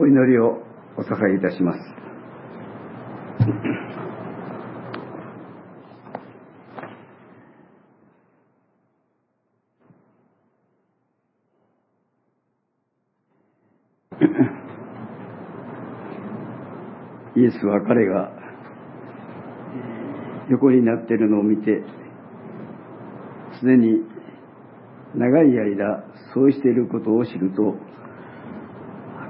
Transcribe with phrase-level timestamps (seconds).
[0.00, 0.62] お祈りを
[0.96, 1.78] お捧げいたします。
[17.34, 18.30] イエスは彼が
[20.48, 21.82] 横になっているのを見て、
[23.58, 24.02] すでに
[25.16, 26.04] 長い間
[26.34, 27.74] そうしていることを知ると、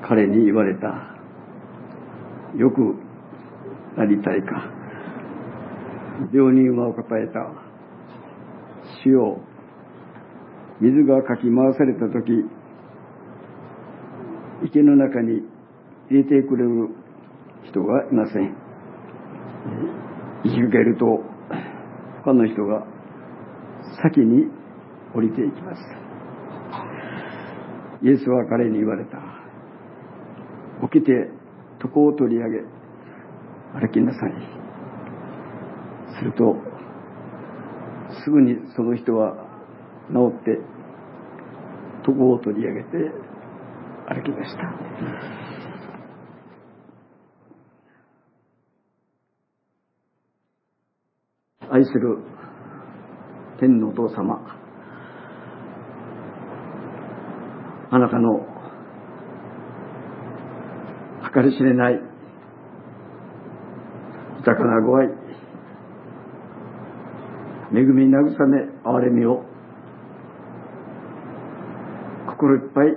[0.08, 0.86] 彼に言われた。
[2.56, 2.96] よく
[3.98, 4.72] なりたいか。
[6.32, 7.52] 病人は答えた。
[9.04, 9.40] 主よ、
[10.80, 12.32] 水がかき回されたとき、
[14.64, 15.42] 池の中に
[16.10, 16.88] 入れてくれる
[17.64, 18.56] 人がいません。
[20.44, 21.22] 引き受けると、
[22.24, 22.86] 他の人が
[24.02, 24.46] 先に
[25.14, 25.82] 降りていきます。
[28.02, 29.37] イエスは彼に言われた。
[30.90, 31.12] 起きて
[31.84, 32.60] 床を取り上げ、
[33.74, 34.32] 歩きなさい。
[36.18, 36.56] すると、
[38.24, 39.36] すぐにその人は
[40.10, 40.58] 治って、
[42.06, 42.88] 床を取り上げて
[44.08, 44.62] 歩きました。
[51.70, 52.18] 愛する
[53.60, 54.40] 天のお父様、
[57.90, 58.57] あなたの
[61.32, 62.00] 計り知れない。
[64.38, 65.08] 豊かなご愛、
[67.72, 69.44] 恵み慰め、憐れみを。
[72.28, 72.96] 心いっぱい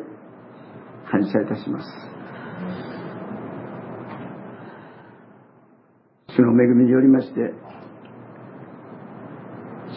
[1.09, 1.87] 感謝いたします。
[6.29, 7.53] 主の恵みによりまして、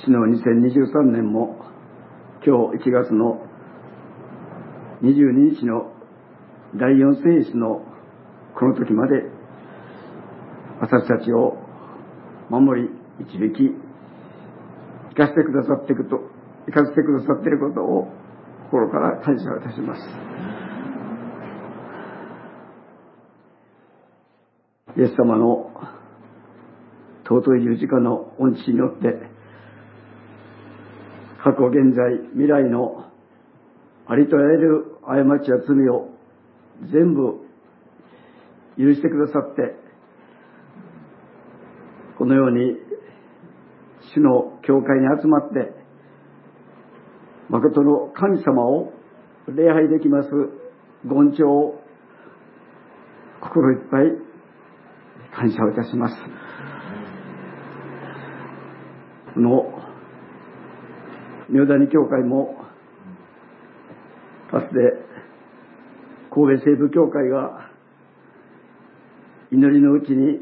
[0.05, 1.65] 主の2023年も
[2.45, 3.47] 今日1月の
[5.03, 5.93] 22日の
[6.75, 7.94] 第4聖史の
[8.59, 9.25] この時まで
[10.81, 11.57] 私たちを
[12.51, 12.89] 守り
[13.19, 13.71] 導き
[15.11, 16.21] 生かしてくださっていくと
[16.67, 18.13] 生かしてくださっていることを
[18.71, 20.01] 心から感謝いたします。
[24.97, 25.73] イエス様の
[27.25, 29.35] 尊い十字架の恩賜によって
[31.43, 33.05] 過去、現在、未来の
[34.07, 36.09] ありとあらゆる過ちや罪を
[36.91, 37.44] 全部
[38.79, 39.77] 許してくださって、
[42.19, 42.77] このように
[44.15, 45.73] 主の教会に集まって、
[47.49, 48.93] 誠の神様を
[49.49, 50.29] 礼拝できます
[51.05, 51.81] 言長を
[53.41, 54.25] 心いっぱい
[55.37, 56.17] 感謝をいたします。
[59.35, 59.75] この
[61.51, 62.57] 明谷教会も、
[64.51, 64.75] かつて、
[66.33, 67.64] 神戸西部教会が、
[69.55, 70.41] 祈りのうちに、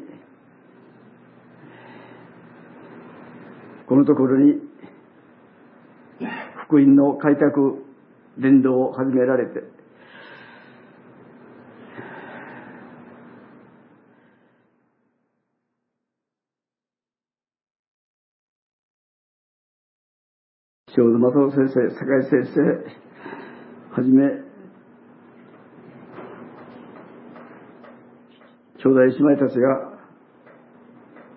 [3.87, 4.55] このところに、
[6.65, 7.84] 福音の開拓
[8.39, 9.61] 伝道を始められて、
[20.95, 22.61] 正津正夫先生、坂井先生、
[23.95, 24.52] はじめ、
[28.82, 29.93] 兄弟姉妹たちが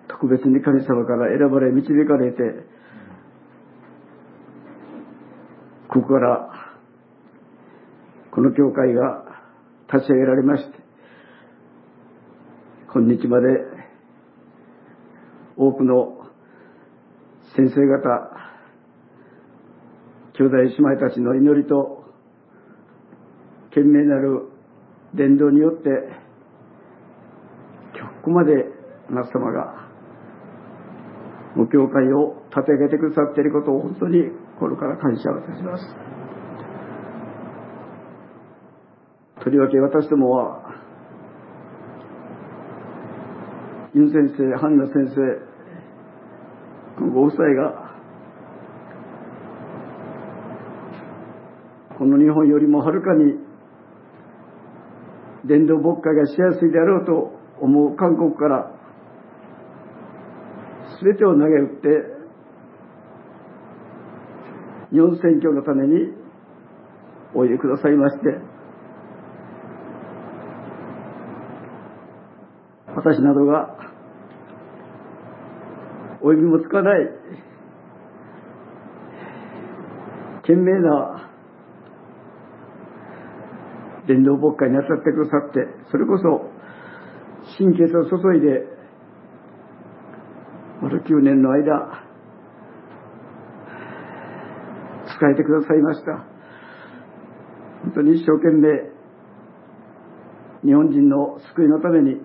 [0.08, 2.42] 特別に神様から選ばれ導かれて、
[5.88, 6.50] ここから
[8.32, 9.24] この教会が
[9.92, 10.78] 立ち上げられまして、
[12.92, 13.46] 今日まで
[15.56, 16.26] 多くの
[17.54, 18.36] 先生方、
[20.34, 22.04] 兄弟姉妹たちの祈りと
[23.70, 24.48] 懸命なる
[25.14, 26.25] 伝道によって
[28.26, 28.52] ここまで
[29.08, 29.86] あなた様が
[31.56, 34.18] ご教会を立て上げてくださっていることを本当に
[34.58, 35.84] 心から感謝をいたします。
[39.44, 40.74] とりわけ私どもは
[43.94, 45.22] ユン先生、ハンナ先生、
[47.12, 47.94] ご夫妻が
[51.96, 53.38] この日本よりもはるかに
[55.46, 58.72] 伝道牧会がしやすいであろうと思う韓国から
[61.02, 61.88] 全てを投げ打って
[64.92, 66.12] 日本選挙のために
[67.34, 68.38] おいでくださいまして
[72.94, 73.76] 私などが
[76.20, 77.06] お呼びもつかない
[80.42, 81.30] 懸命な
[84.06, 86.50] 伝道牧会に当たってくださって、それこそ
[87.58, 88.66] 神経を注いで、
[90.82, 92.02] まだ9年の間、
[95.16, 96.12] 使えてくださいました。
[97.82, 98.96] 本当に一生懸命、
[100.64, 102.20] 日本人の救いのために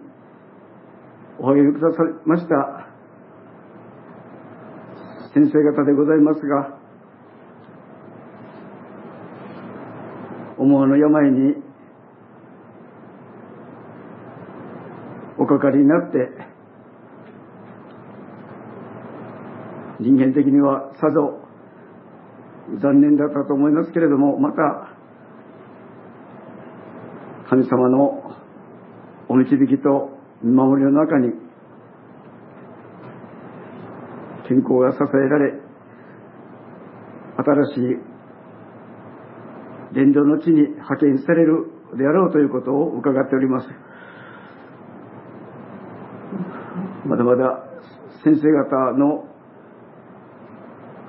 [1.40, 2.88] お励みくださいました
[5.34, 6.78] 先生方でございますが、
[10.58, 11.56] 思わぬ病に
[15.38, 16.30] おかかりになって、
[20.00, 21.42] 人間的にはさぞ
[22.82, 24.96] 残念だったと思いますけれども、また、
[27.50, 28.38] 神様の
[29.28, 31.34] お導きと見守りの中に
[34.48, 35.60] 健康が支えられ、
[37.38, 38.12] 新しい
[39.94, 43.91] 伝道の地に派遣されるであろうということを伺っております。
[47.12, 47.66] まだまだ
[48.24, 49.26] 先生方の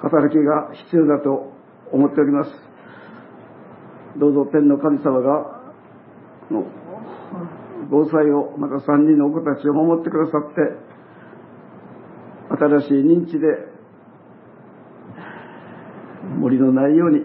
[0.02, 1.52] 働きが必要だと
[1.92, 2.50] 思っております。
[4.18, 5.62] どうぞ天の神様が、
[6.50, 6.66] の
[7.88, 10.56] 防災を、また三人のお子たちを守ってくださって、
[12.50, 13.46] 新しい認知で
[16.40, 17.22] 森のないように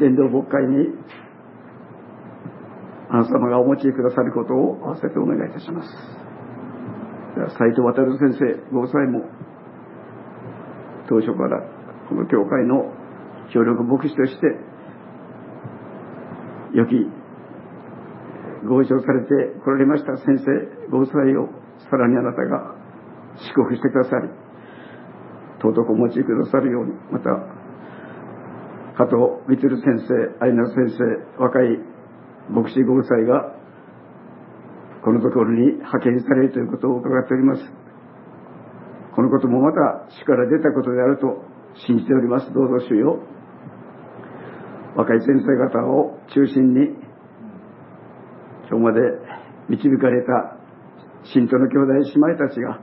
[0.00, 0.88] 伝道牧会に
[3.10, 5.88] あなた様がお持ちくださることを合わせてお願いいたします。
[7.58, 9.24] 斉藤渉先生ご夫妻も
[11.08, 11.62] 当初から
[12.08, 12.92] この教会の
[13.52, 14.46] 協力牧師として
[16.74, 16.94] 良き
[18.66, 21.48] ご一緒されて来られました先生ご夫妻を
[21.90, 22.74] さらにあなたが
[23.54, 24.28] 祝福してくださり
[25.62, 27.30] 尊くお持ちくださるようにまた
[28.98, 29.16] 加藤
[29.48, 30.14] 光先生
[30.44, 31.89] 愛菜先生若い
[32.50, 33.54] 牧師ご夫妻が
[35.04, 37.62] このところに派遣されるということを伺っております。
[39.14, 41.42] このこともまた主から出たことであると
[41.86, 42.52] 信じております。
[42.52, 43.18] どうぞ主よ。
[44.96, 46.98] 若い先生方を中心に
[48.68, 49.00] 今日まで
[49.68, 50.56] 導かれた
[51.32, 52.80] 信徒の兄弟姉妹たちが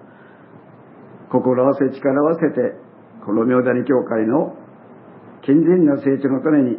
[1.29, 2.75] 心合わせ力を合わせて
[3.25, 4.55] この明谷教会の
[5.43, 6.77] 健全な成長のために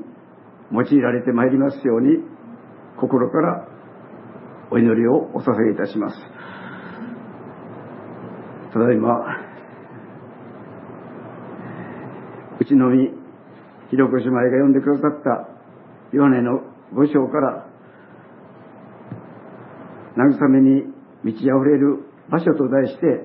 [0.73, 2.38] 用いられてまいりますように
[3.01, 3.69] 心から
[4.71, 6.17] お祈りをお捧げいたします
[8.73, 9.49] ただいま
[12.61, 13.11] うちのみ
[13.91, 15.49] ひろこ姉妹が読んでくださった
[16.13, 16.61] ヨネの
[16.95, 17.67] 五章から
[20.17, 20.83] 慰めに
[21.23, 23.25] 満ち溢れる場所と題して、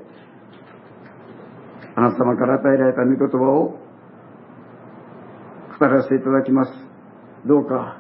[1.96, 3.80] あなた様から与えられた御言葉を
[5.80, 6.72] 語らせていただきます。
[7.48, 8.00] どうか、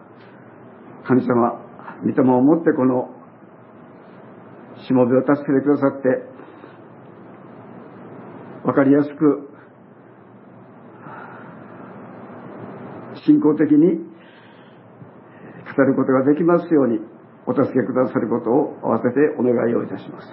[1.06, 1.62] 神様、
[2.04, 3.10] 御霊をもってこの
[4.86, 6.08] しもべを助けてくださって、
[8.66, 9.50] わかりやすく、
[13.26, 14.00] 信仰的に
[15.76, 17.00] 語ることができますように、
[17.46, 20.28] お助けくださることを合わせてお願いをいたします。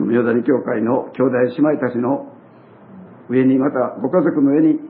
[0.00, 2.32] 宮谷教会の兄弟姉妹たちの
[3.28, 4.80] 上にまたご家族の上に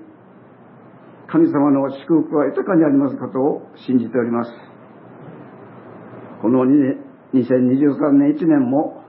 [1.30, 4.50] 神様の祝福は豊かにありますことを信じております。
[6.40, 6.64] この
[7.34, 9.04] 2023年1年も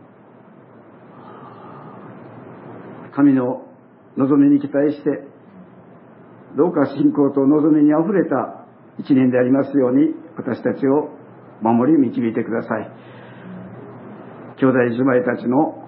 [3.15, 3.65] 神の
[4.17, 5.27] 望みに期待して
[6.57, 8.65] どうか信仰と望みにあふれた
[8.97, 11.09] 一年でありますように私たちを
[11.61, 12.91] 守り導いてください
[14.57, 15.87] 兄弟姉妹たちの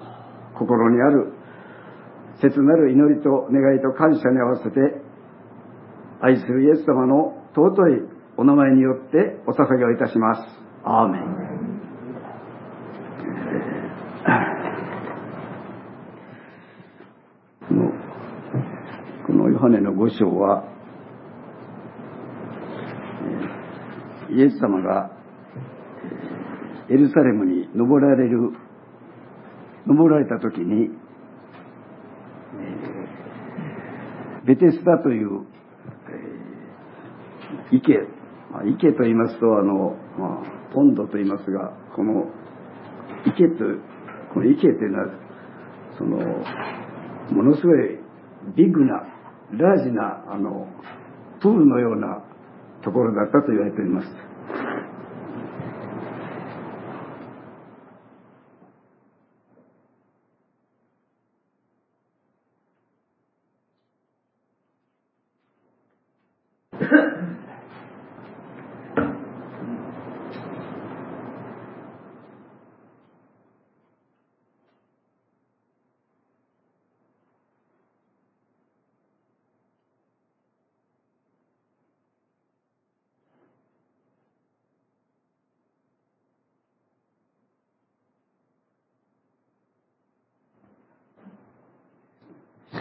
[0.57, 1.33] 心にある
[2.39, 5.10] 切なる祈りと願いと感謝に合わせて
[6.21, 8.01] 愛するイエス様の尊い
[8.37, 10.41] お名前によってお捧げをいたします。
[10.83, 11.51] アーメン
[19.25, 20.63] このヨハネの五章は
[24.29, 25.11] イエス様が
[26.89, 28.53] エルサレムに登られる
[29.87, 30.89] 登られた時に
[34.45, 35.50] ベテスダという
[37.71, 37.93] 池
[38.65, 42.25] 池と言いますとあの、まあ、ポンドと言いますがこの
[43.25, 43.63] 池と
[44.33, 45.05] この池というのは
[45.97, 46.17] その
[47.31, 47.99] ものすごい
[48.55, 49.03] ビッグな
[49.53, 50.67] ラージなあの
[51.41, 52.23] プールのような
[52.83, 54.30] ところだったと言われております。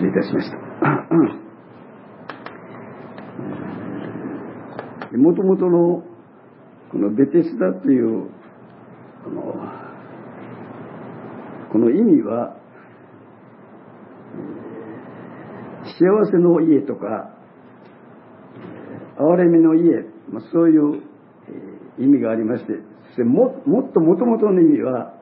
[0.02, 0.56] 礼いたしました。
[5.16, 6.02] もともとの
[6.90, 8.30] このベテスダという
[9.26, 9.54] あの
[11.72, 12.56] この意味は
[15.84, 17.36] 幸せの家とか
[19.18, 21.02] 憐れみの家、まあ、そういう
[21.98, 22.72] 意味がありまして
[23.08, 25.14] そしてももっともともとの意味は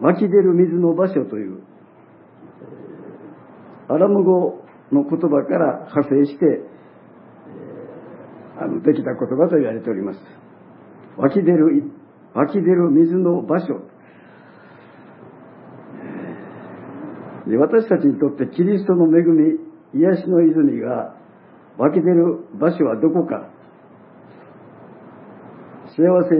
[0.00, 1.62] 湧き出る水の場所という
[3.88, 6.60] アラム語の言葉から派生して、
[8.58, 10.18] あのできた言葉と言われております。
[11.16, 11.84] 湧き出る、
[12.34, 13.80] 湧き出る水の場所。
[17.48, 19.58] で私たちにとってキリストの恵み、
[19.94, 21.14] 癒しの泉が
[21.78, 23.50] 湧き出る場所はどこか。
[25.96, 26.36] 幸せ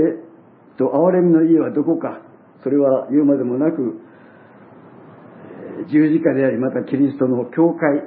[0.76, 2.20] と憐れみの家はどこか。
[2.62, 4.00] それは言うまでもなく、
[5.88, 8.02] 十字架であり、またキリストの教会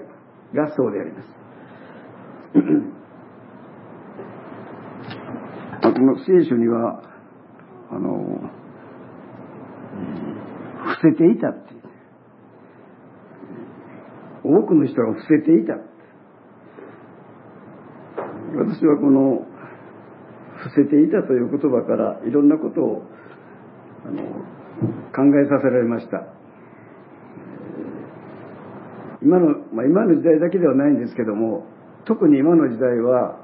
[0.53, 1.27] がそうであります。
[5.93, 7.03] この聖書には、
[7.91, 8.49] あの、
[10.99, 11.69] 伏せていたって
[14.43, 15.77] 多くの人が伏せていた。
[18.55, 19.45] 私はこの
[20.57, 23.03] 伏せていたという言葉からいろんなことを
[24.05, 24.23] あの
[25.13, 26.23] 考えさせられました。
[29.21, 31.65] 今の、まあ、今の時代だけではないんですけども
[32.05, 33.37] 特に今の時代は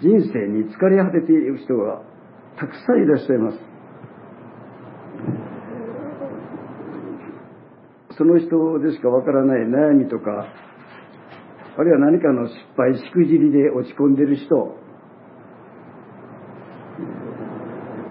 [0.00, 2.02] 人生に疲れ果てている人が
[2.58, 3.76] たくさんいらっしゃいます。
[8.16, 10.46] その人でしかわからない悩みとか
[11.78, 14.74] あるいは何かの失敗しくじりで落ち込んでる人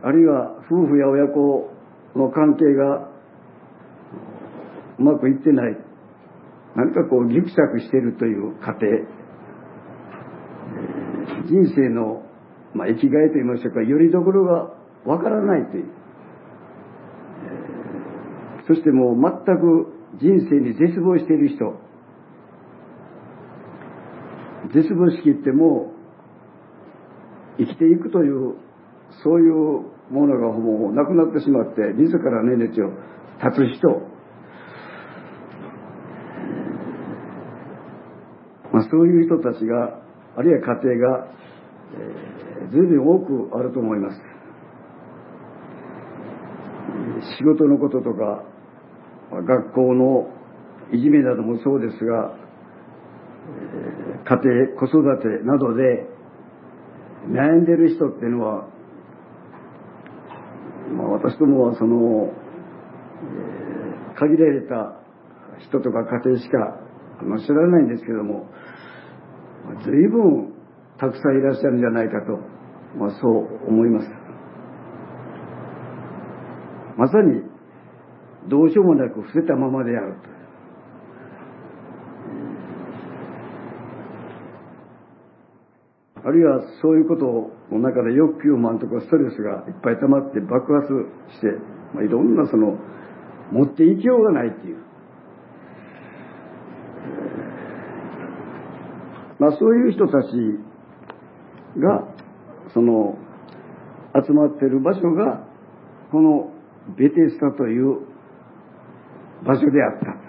[0.03, 1.71] あるいは夫婦や親子
[2.15, 3.09] の関係が
[4.99, 5.77] うまくいってない。
[6.75, 8.85] 何かこうギクシャクしてるという過程。
[11.47, 12.23] 人生の、
[12.73, 13.81] まあ、生きがいといいましょうか。
[13.81, 14.73] よりどころが
[15.05, 15.85] わからないという。
[18.67, 21.79] そしてもう全く人生に絶望している人。
[24.73, 25.93] 絶望しきっても
[27.57, 28.55] 生きていくという
[29.23, 29.53] そういう
[30.11, 32.89] ものがもうなくなってしまって自らの命を
[33.43, 34.14] 絶つ人。
[38.75, 40.01] まあ、そういう人たちが
[40.35, 41.27] あるいは家庭が、
[41.95, 44.19] えー、随分多くあると思います。
[47.37, 48.43] 仕事のこととか
[49.31, 50.27] 学校の
[50.91, 52.35] いじめなどもそうですが、
[53.47, 56.09] え、家庭子育てなどで
[57.29, 58.67] 悩んでる人っていうのは、
[60.97, 62.33] まあ、私どもはその、
[64.11, 64.99] え、限られた
[65.59, 66.81] 人とか家庭しか
[67.45, 68.47] 知らないんですけども
[69.83, 70.53] 随分
[70.97, 72.39] たくさんいらっしゃるんじゃないかと、
[72.97, 74.09] まあ、そう思います。
[76.97, 77.41] まさに
[78.49, 80.35] どうしようもなく伏せたままであると。
[86.27, 90.87] あるいはそういうことの中で欲求満とかストレスがいっぱい溜まって爆発
[91.37, 91.47] して、
[91.93, 92.77] まあ、いろんなその
[93.51, 94.84] 持っていきようがないっていう。
[99.45, 100.31] まあ、そういう人たち
[101.77, 102.01] が
[102.73, 103.15] その
[104.15, 105.45] 集まっている場所が
[106.11, 106.49] この
[106.97, 107.99] ベテスタという
[109.45, 110.25] 場所であった。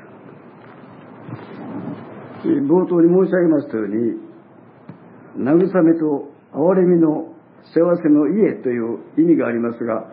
[2.44, 4.20] 冒頭に申し上げましたように
[5.38, 7.32] 慰めと憐れみの
[7.73, 10.12] 幸せの家という意味がありますが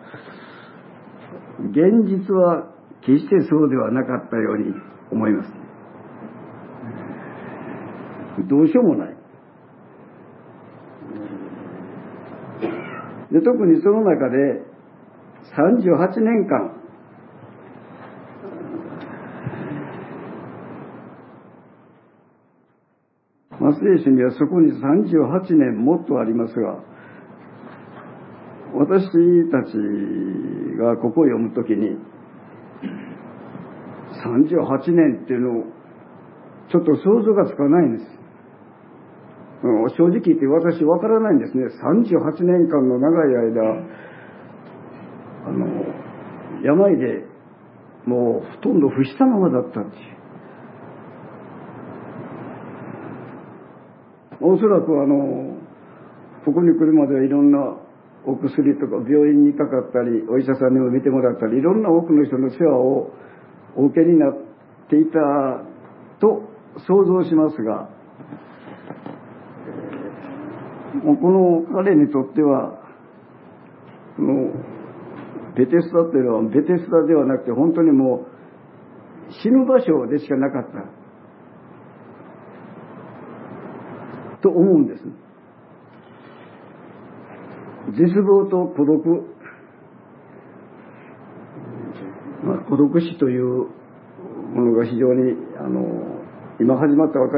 [1.70, 4.74] 現実は決してそうではなかったように
[5.12, 5.63] 思います。
[8.48, 9.16] どうしようもない。
[13.32, 14.62] で特にその中で
[15.56, 16.84] 38年間
[23.60, 26.78] マスレーションにはそこに38年もっとありますが
[28.74, 29.04] 私
[29.50, 29.74] たち
[30.78, 31.96] がここを読むときに
[34.24, 35.64] 38年っていうのを
[36.70, 38.23] ちょっと想像がつかないんです
[39.64, 41.64] 正直言って私わからないんですね。
[41.64, 43.62] 38年間の長い間、
[45.46, 45.66] あの、
[46.62, 47.24] 病で
[48.04, 50.04] もうほとんど不したままだったんですよ。
[54.40, 55.56] おそらくあの、
[56.44, 57.58] ここに来るまではいろんな
[58.26, 63.10] お薬とか病院にかかったり、お医者さんにも見てもらったり、いろんな多くの人の世話を
[63.76, 64.34] お受けになっ
[64.90, 65.18] ていた
[66.20, 66.42] と
[66.86, 67.93] 想像しますが、
[71.02, 72.80] この彼にとっては、
[74.16, 74.52] この
[75.56, 81.04] ベテスダっていうのはベテスダではなくて本当にもう死ぬ場所でしかなかった。
[84.42, 85.02] と思うんです。
[87.92, 89.04] 絶望と孤独、
[92.44, 93.44] まあ、孤独死という
[94.54, 96.20] ものが非常に、あの、
[96.60, 97.34] 今始まったわけ、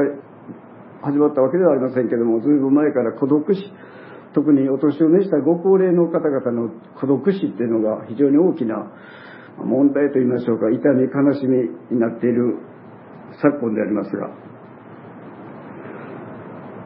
[1.01, 3.61] 始まったわけではありませんけども、ずいぶん前から孤独死、
[4.33, 8.91] 特にお年を召したご高齢の方々の孤独死っていうのが非常に大きな
[9.57, 12.57] 問題といいましょうか、痛み、悲しみになっている
[13.41, 14.29] 昨今でありますが、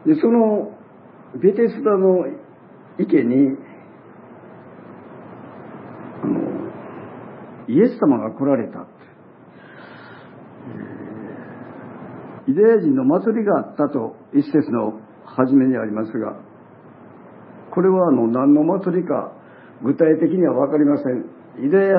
[0.06, 0.72] で、その
[1.40, 2.26] ベテスダの
[2.98, 3.56] 池に、
[6.22, 6.40] あの、
[7.68, 8.86] イエス様が来られた。
[12.52, 16.36] ユダヤ人の祭りがあったと一節の初めにありますが、
[17.72, 19.32] これはあの何の祭りか
[19.82, 21.24] 具体的には分かりません。
[21.64, 21.96] ユダヤ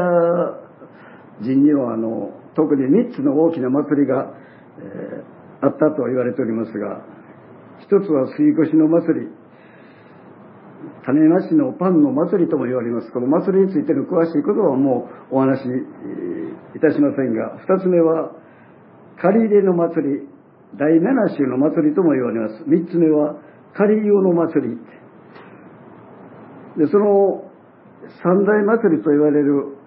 [1.42, 4.30] 人にはあの特に3つの大きな祭りが、
[4.78, 7.02] えー、あったと言われておりますが、
[7.82, 9.28] 一つは杉越の祭り、
[11.04, 13.12] 種なしのパンの祭りとも言われます。
[13.12, 15.66] この祭りについての詳しいことはもうお話し
[16.76, 18.32] いたしませんが、二つ目は、
[19.22, 20.33] 借り入れの祭り、
[20.78, 22.64] 第七週の祭りとも言われます。
[22.66, 23.36] 三つ目は、
[23.76, 24.78] 借り用の祭り。
[26.78, 27.46] で、その
[28.24, 29.78] 三大祭りと言われる、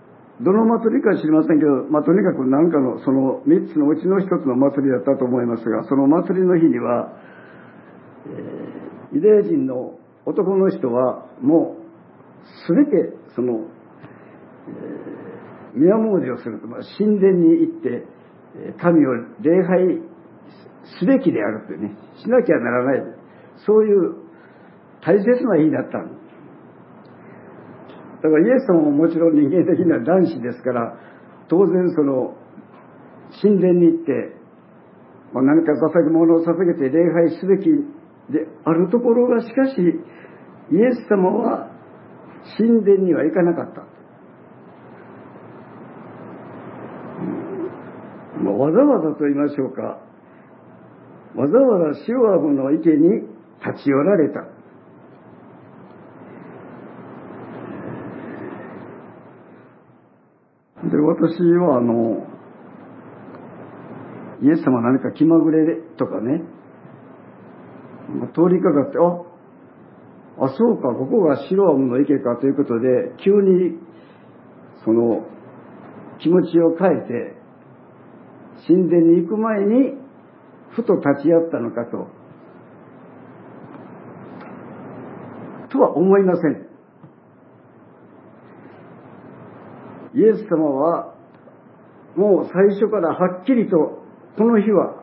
[0.41, 7.13] どの祭りか知りませんけど、まあ、とにかく何かのその三つのうちの一つの祭りだったと思いますが、その祭りの日には、
[8.27, 13.65] えー、ユダヤ人の男の人はもう全てその、
[14.69, 18.05] えー、宮詣をすると、まあ、神殿に行って
[18.79, 20.16] 神を礼拝
[20.99, 23.03] すべきであるってねしなきゃならない
[23.67, 24.15] そういう
[25.03, 26.17] 大切な日だったん
[28.23, 30.97] だからイエス様ももちろん人間的には男子ですから
[31.49, 32.35] 当然その
[33.43, 34.13] 神殿に行って、
[35.33, 37.69] まあ、何か捧げ物を捧げて礼拝すべき
[38.33, 41.71] であるところがしかしイエス様は
[42.59, 43.97] 神殿には行かなかった。
[48.57, 50.06] わざわざと言いましょうか。
[51.37, 53.21] わざわざシオアブの池に
[53.65, 54.41] 立ち寄られた。
[60.89, 62.27] で、私はあの、
[64.43, 66.43] イエス様何か気まぐれとかね、
[68.35, 72.89] 通りかかって、あ、あ、そうか、ここがシロアムの池かということで、
[73.25, 73.79] 急に、
[74.85, 75.27] その、
[76.21, 77.37] 気持ちを変えて、
[78.67, 80.06] 神殿に行く前に、
[80.77, 82.07] ふと立ち会ったのかと。
[85.71, 86.67] とは思いません。
[90.15, 91.15] イエス様は、
[92.15, 94.05] もう最初からはっきりと、
[94.39, 95.03] この日は、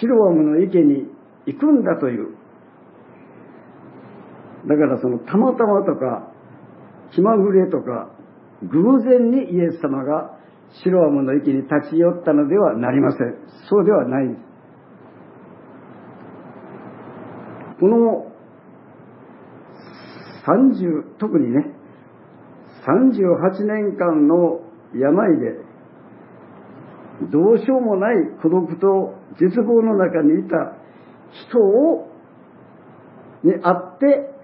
[0.00, 1.06] シロアムの池に
[1.46, 2.38] 行くんだという
[4.66, 6.30] だからそのたまたまとか
[7.12, 8.10] 気まぐれとか
[8.62, 10.37] 偶然にイエス様が
[10.82, 13.34] シロアムの池に立ち寄ったのではなりません。
[13.68, 14.24] そうではない。
[14.26, 14.48] んです
[17.80, 18.32] この
[20.46, 21.74] 30特にね
[22.86, 24.60] 38年間の
[24.94, 25.68] 病で
[27.30, 30.74] どうしようもない孤独と絶望の中にいた
[31.50, 32.08] 人を
[33.44, 34.34] に会って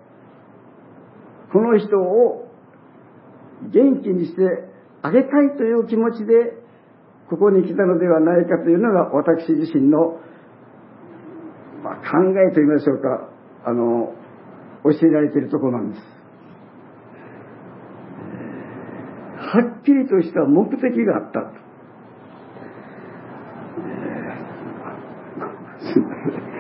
[1.53, 2.51] この人を
[3.73, 4.43] 元気にして
[5.05, 6.33] あげたいという気持ちで
[7.29, 10.19] ここに来たのではないかというのが私自身の、
[11.83, 13.29] まあ、考えと言いましょうか
[13.67, 14.15] あの
[14.83, 16.03] 教えられているところなんです。
[19.37, 21.53] はっきりとした目的があった。
[25.81, 26.55] すみません。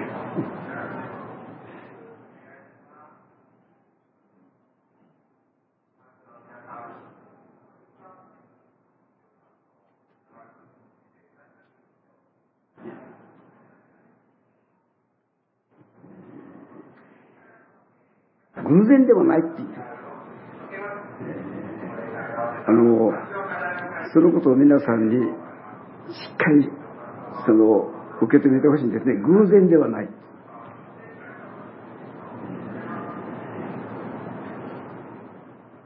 [18.64, 19.68] 偶ではないっていう。
[22.66, 23.12] あの、
[24.12, 25.20] そのことを皆さんにし
[26.32, 26.68] っかり、
[27.46, 27.90] その、
[28.22, 29.16] 受け止めてほしいんですね。
[29.16, 30.08] 偶然ではない。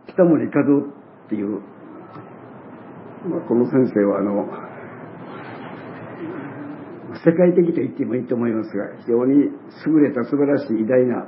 [0.09, 1.61] 北森和夫っていう、
[3.29, 4.47] まあ、この先生はあの、
[7.25, 9.35] 世界的と言ってもいいと思いますが、非常に
[9.87, 11.27] 優れた素晴らしい偉大な、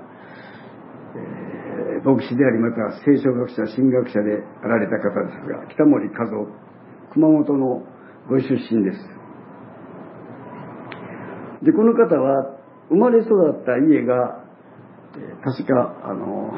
[2.04, 6.48] 牧師であり、また聖書学者、神学者であられた方ですが、北森和夫、
[7.12, 7.82] 熊本の
[8.28, 8.98] ご出身です。
[11.64, 12.56] で、この方は、
[12.88, 14.44] 生まれ育った家が、
[15.44, 16.52] 確か、あの、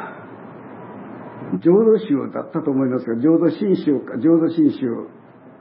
[1.61, 5.09] 浄土宗だったと思いますが、浄土真宗か、浄土真宗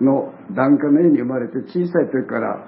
[0.01, 2.65] の檀家の家に生まれて小さい時から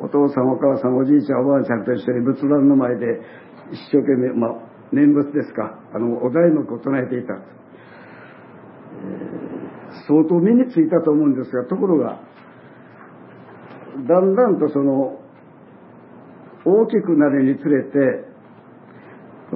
[0.00, 3.20] お父さんお母さんおじいちゃんおばあちゃんと一緒に仏壇の前で
[3.72, 7.34] 一生懸命、まあ、念仏ですか、あの、お題目を唱えていた、
[10.06, 12.20] 相当身についたと思うんですが、ところが、
[14.08, 15.20] だんだんとその、
[16.64, 17.98] 大きくなるにつれて、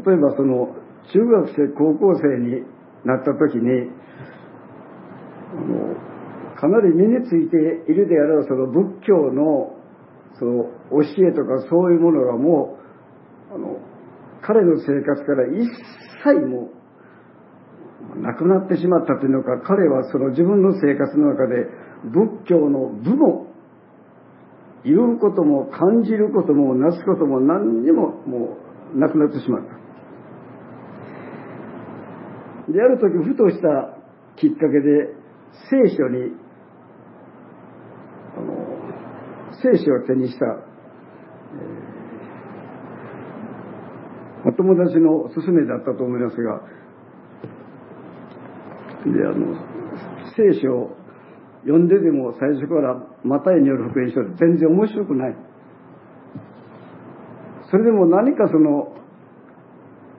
[0.07, 0.75] 例えばその、
[1.13, 2.65] 中学生、高校生に
[3.05, 3.91] なった時に、
[5.53, 5.97] あの、
[6.61, 7.57] かなり身について
[7.91, 9.79] いるであろうその仏教の
[10.39, 12.79] その教えとかそういうものがも
[13.51, 13.79] う、あの、
[14.49, 15.69] 彼の生活から一
[16.25, 16.71] 切も
[18.17, 21.67] なくなってしまったというのか、彼はその自分の生活の中で
[22.05, 23.47] 仏教の部も、
[24.85, 28.57] 言うことも感じることもなすことも何にもも
[28.95, 29.63] うなくなってしまっ
[32.67, 32.73] た。
[32.73, 33.99] で、ある時ふとした
[34.37, 35.13] きっかけで
[35.69, 36.33] 聖書に、
[38.35, 38.57] あの、
[39.61, 46.63] 聖書を手にした、えー、お友達の勧めだったと思いますが、
[49.05, 49.55] で、あの、
[50.37, 50.97] 聖書を
[51.63, 55.37] 読んででも最初からマタイによる福音書で全然面白くない。
[57.71, 58.97] それでも何かその、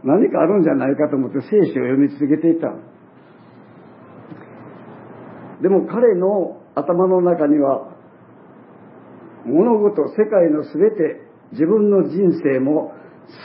[0.04, 2.72] 何かあるんじゃないかと思って聖書を読み続けていた。
[5.62, 7.90] でも彼の頭の中には
[9.46, 12.94] 物事、世界の全て、自分の人生も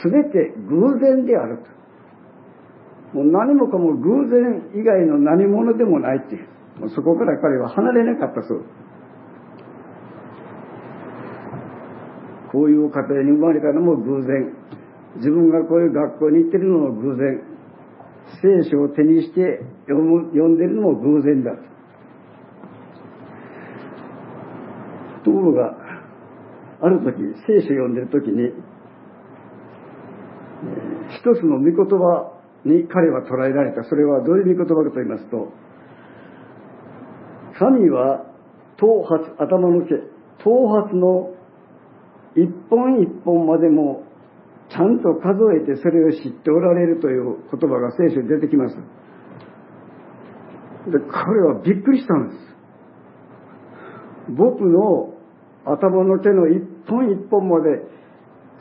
[0.03, 1.59] 全て偶然である
[3.13, 3.17] と。
[3.17, 6.47] もう何もかも偶然以外の何者でもないっていう。
[6.79, 8.65] もうそこから彼は離れなかったそう。
[12.51, 14.53] こういう家庭に生まれたのも偶然。
[15.17, 17.41] 自分がこういう学校に行ってるのも偶然。
[18.41, 21.75] 聖書を手にして読む読んでるのも偶然だと。
[25.25, 25.75] ところが、
[26.81, 27.17] ある時、
[27.47, 28.53] 聖書を読んでる時に、
[31.09, 32.31] 一つの御言葉
[32.65, 33.83] に彼は捉えられた。
[33.83, 35.53] それはどういう御言葉かと言いますと、
[37.57, 38.25] 神は
[38.77, 39.93] 頭髪、頭の毛、
[40.43, 41.33] 頭髪の
[42.35, 44.03] 一本一本までも
[44.69, 48.75] ちゃんと数えてそれを知っておられるという言葉が聖書に出てきます。
[48.75, 48.81] で、
[51.09, 52.41] 彼はびっくりしたんです。
[54.37, 55.13] 僕の
[55.65, 57.83] 頭の毛の一本一本まで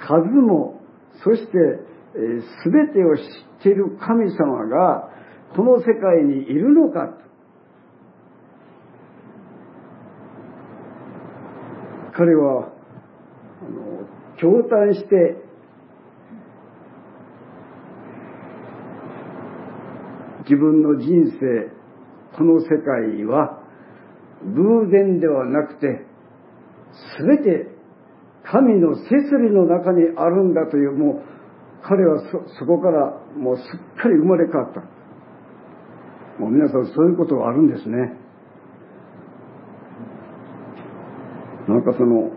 [0.07, 0.83] 数も、
[1.23, 1.53] そして、
[2.15, 5.11] 全てを知っている神様が
[5.57, 7.25] この世界にいるのかと。
[12.17, 12.69] 彼は、
[13.61, 14.07] あの、
[14.39, 15.37] 驚嘆して、
[20.45, 21.71] 自分の人生、
[22.37, 23.61] この世界は
[24.45, 26.07] 偶然ではなくて、
[27.17, 27.75] すべて
[28.45, 29.09] 神の摂
[29.43, 31.34] 理の中にあるんだという、もう
[31.87, 32.19] 彼は
[32.59, 34.81] そこからもうすっかり生まれ変わった。
[36.41, 38.25] もう皆さんそういうことがあるんですね。
[41.69, 42.31] なんかその、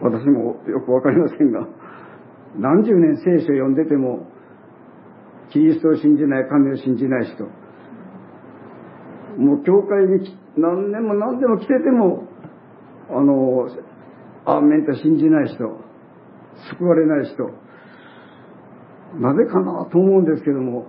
[0.00, 1.66] 私もよくわかりませんが、
[2.58, 4.26] 何十年聖書を読んでても、
[5.50, 7.44] キリストを信じない、神を信じない人、
[9.38, 12.24] もう教会に何年も何でも来てても、
[13.10, 13.68] あの、
[14.44, 15.78] アーメンと信じない人、
[16.70, 17.50] 救われない人、
[19.16, 20.86] なぜかなと思うんですけども、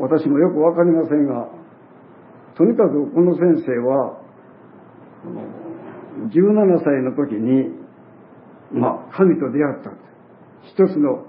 [0.00, 1.48] 私もよくわかりませんが、
[2.56, 4.20] とにかくこの先生は、
[6.34, 7.70] 17歳の時に、
[8.72, 9.92] まあ、神と出会った。
[10.62, 11.24] 一つの、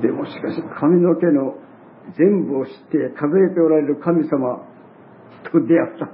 [0.00, 1.54] でもしかし髪の毛の
[2.18, 4.66] 全部を知って数えておられる神様
[5.44, 6.08] と出会った。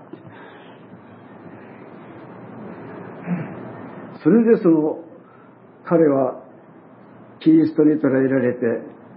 [4.23, 4.99] それでその
[5.85, 6.42] 彼は
[7.43, 8.61] キリストに捉えられて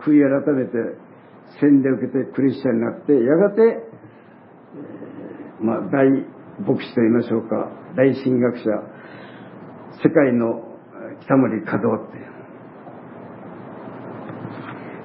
[0.03, 0.71] 悔い改めて
[1.59, 3.83] 洗礼を受けてクリスチャンになってやがて、
[5.61, 6.09] まあ、大
[6.65, 8.69] 牧師と言いましょうか大神学者
[10.03, 10.63] 世界の
[11.23, 12.25] 北森稼働っていう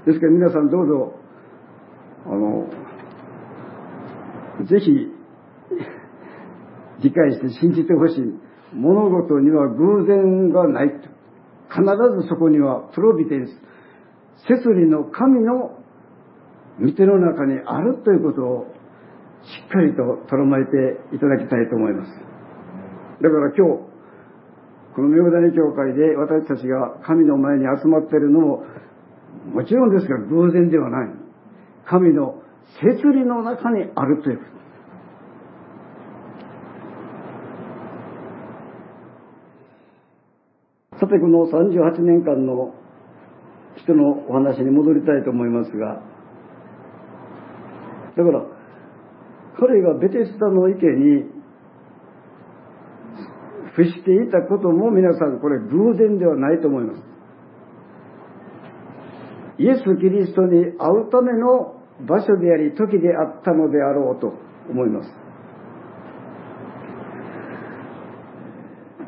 [0.07, 1.15] ですから皆さんどうぞ
[2.27, 2.69] あの
[4.67, 4.91] ぜひ
[7.03, 8.51] 理解して信じてほしい。
[8.75, 10.91] 物事には偶然がない
[11.71, 11.83] 必
[12.21, 13.51] ずそこにはプロビデンス
[14.49, 15.79] 摂理の神の
[16.79, 18.67] 見ての中にあるということを
[19.43, 22.13] しっかりととらまえていただきたいと思います。
[23.23, 23.91] だから今日
[24.95, 28.65] この明谷教会で私たちが神の前に集まっているのも
[29.55, 31.11] もちろんですが偶然ではない。
[31.87, 32.43] 神の
[32.83, 34.60] 摂理の中にあるということ。
[41.01, 42.75] さてこの38年間の
[43.83, 46.03] 人のお話に戻りたいと思いますが
[48.17, 48.45] だから
[49.59, 51.25] 彼がベテスタの池に
[53.73, 57.11] 伏していたことも皆さんこれ偶然ではないと思います。
[59.59, 61.77] イエス・キリストに会うための
[62.09, 64.33] 場所であり時であったのであろうと
[64.71, 65.20] 思います。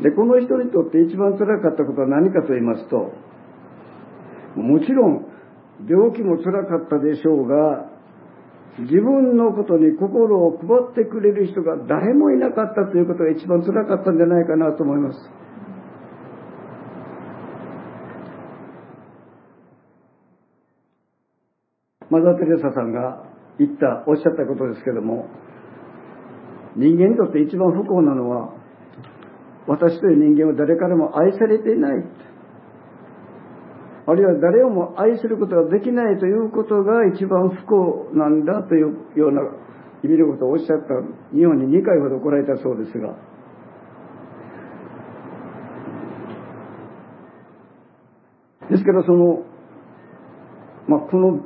[0.02, 3.12] でこの人にとって一番辛かったことは何かと言いますと
[4.56, 5.26] もちろん
[5.88, 7.92] 病気も辛かったでしょうが
[8.78, 15.42] 自分のことに心を配ってくれる人が誰もいなかったということが一番辛かったんじゃないかなと思います。
[22.08, 23.24] マザー・テレサさんが
[23.58, 25.28] 言った、おっしゃったことですけども、
[26.76, 28.52] 人間にとって一番不幸なのは、
[29.66, 32.04] 私という人間は誰からも愛されていない。
[34.04, 39.42] あるいは誰をも愛することができないということが一番不幸なんだというような
[40.02, 40.94] 意味のことをおっしゃった
[41.36, 43.14] 日本に2回ほど来られたそうですが
[48.70, 49.44] ですからその、
[50.88, 51.38] まあ、この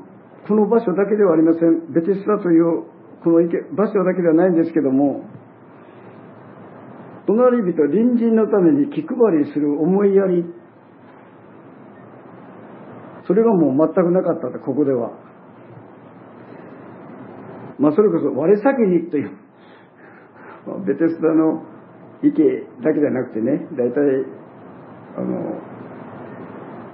[0.48, 2.86] この場所だけではありませんベテスタという
[3.22, 3.42] この
[3.74, 5.24] 場所だけではないんですけども
[7.26, 10.44] 隣人隣人のために気配りする思いやり。
[13.26, 15.10] それがもう全くなかったとここでは。
[17.78, 19.30] まあそれこそ我先にという。
[20.84, 21.62] ベテスダの
[22.22, 22.42] 池
[22.82, 24.02] だけじゃなくてね大体
[25.16, 25.60] あの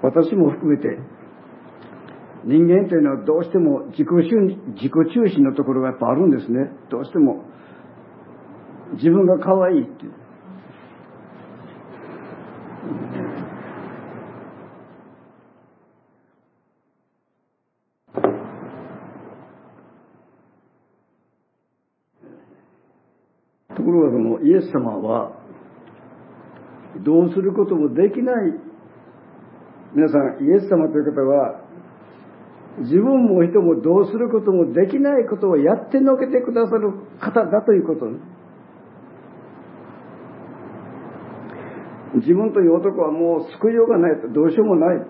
[0.03, 0.99] 私も含めて
[2.45, 4.09] 人間というのはどうしても自己
[4.75, 6.71] 自己中心のところがやっぱあるんですね。
[6.91, 7.45] どうしても
[8.95, 10.13] 自分が可愛いっていう
[23.77, 25.33] ところがそのス様は
[27.05, 28.53] どうすることもできない。
[29.95, 31.61] 皆さんイエス様という方は
[32.79, 38.07] 自分も人もどうすることもできないことをやってのけてくださる方だということ。
[42.15, 44.21] 自分という男はもう救いようがない。
[44.21, 45.07] とどうしようもない。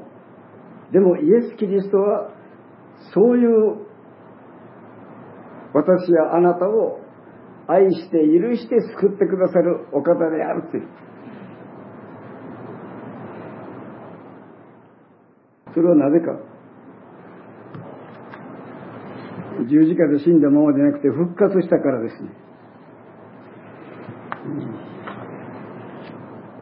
[0.93, 2.31] でもイエス・キリストは
[3.15, 3.87] そういう
[5.75, 7.02] 私やあなたを
[7.73, 10.89] 愛して許して救ってくださるお方であるという。
[15.75, 16.37] それはなぜか。
[19.69, 22.31] 十字架で死んだままでなくて復活したからですね。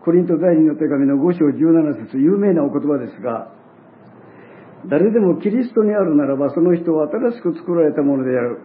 [0.05, 3.53] コリント第二の手紙の5章17節有名なお言葉ですが
[4.88, 8.61] 誰でもキリストにあるならばその人は新しく作られたものである。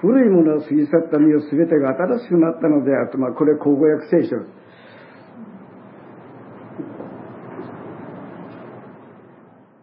[0.00, 4.36] 古いものを過ぎ去った身を全てが新しくなったのであると、まあ、これ口語訳聖書。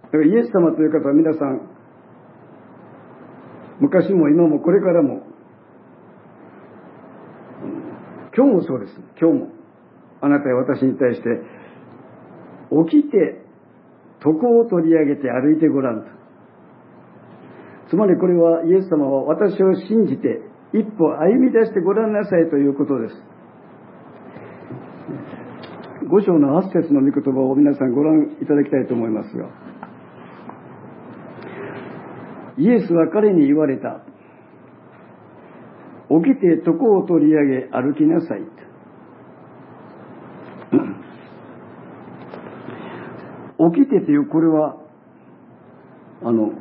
[0.05, 1.69] だからイエス様という方は皆さん
[3.79, 5.21] 昔も今もこれからも
[8.35, 8.93] 今日もそうです。
[9.19, 9.49] 今日も
[10.21, 11.29] あなたや私に対して
[12.89, 13.43] 起きて
[14.25, 16.16] 床を取り上げて歩いてごらんと。
[17.89, 20.41] つまりこれはイエス様は私を信じて
[20.73, 23.15] 一歩歩み出してごらんなさいということです。
[26.09, 29.49] 五章の8節の御言葉を皆さんご覧いただきたいと思いますが、
[32.57, 34.05] イエスは彼に言われた。
[36.09, 38.39] 起きて床を取り上げ歩きなさい。
[43.73, 44.77] 起きてというこれは
[46.23, 46.51] あの、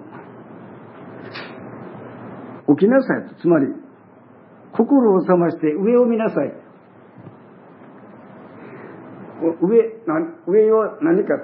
[2.68, 3.40] 起きなさいと。
[3.40, 3.66] つまり、
[4.72, 6.52] 心を覚まして上を見なさい。
[9.60, 9.96] 上、
[10.46, 11.34] 上は何か、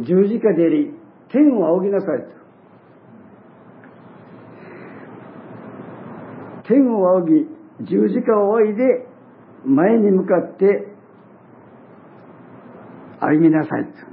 [0.00, 0.94] 十字架であり、
[1.28, 2.42] 天を仰ぎなさいと。
[6.68, 7.46] 天を仰
[7.80, 9.06] ぎ、十字架を仰いで、
[9.64, 10.92] 前に向かって
[13.20, 14.11] 歩みなさいと。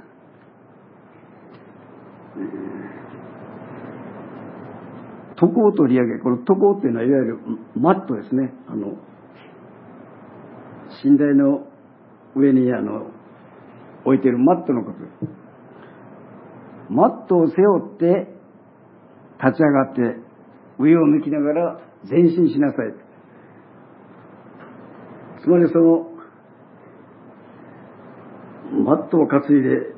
[5.42, 7.40] 床を取り上げ、この床っていうのはいわゆる
[7.76, 8.54] マットですね。
[8.68, 8.98] あの、
[11.04, 11.68] 寝台の
[12.36, 13.08] 上にあの、
[14.06, 14.98] 置いてるマットのこと。
[16.90, 18.34] マットを背負って
[19.44, 20.02] 立ち上がって
[20.80, 22.94] 上を向きながら前進しなさい。
[25.44, 26.10] つまりその、
[28.84, 29.94] マットを担いで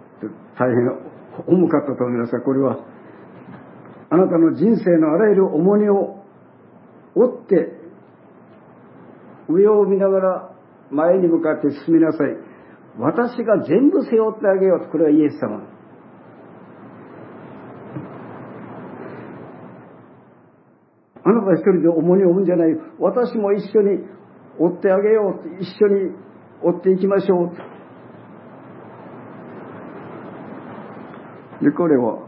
[0.58, 1.12] 大変
[1.48, 2.91] 重かったと思いますが、これは、
[4.12, 6.18] あなたの人生のあらゆる重荷を
[7.16, 7.80] 負って、
[9.48, 10.52] 上を見ながら
[10.92, 12.36] 前に向かって進みなさい。
[13.00, 15.64] 私が全部背負ってあげようと、これはイエス様。
[21.24, 22.78] あなた一人で重荷を負うんじゃない。
[23.00, 24.00] 私も一緒に
[24.60, 25.48] 追ってあげよう。
[25.62, 26.12] 一緒に
[26.62, 27.52] 追っていきましょう。
[31.64, 32.28] で、これは、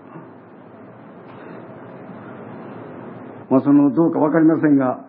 [3.53, 5.05] まあその、どうかわかりませんが、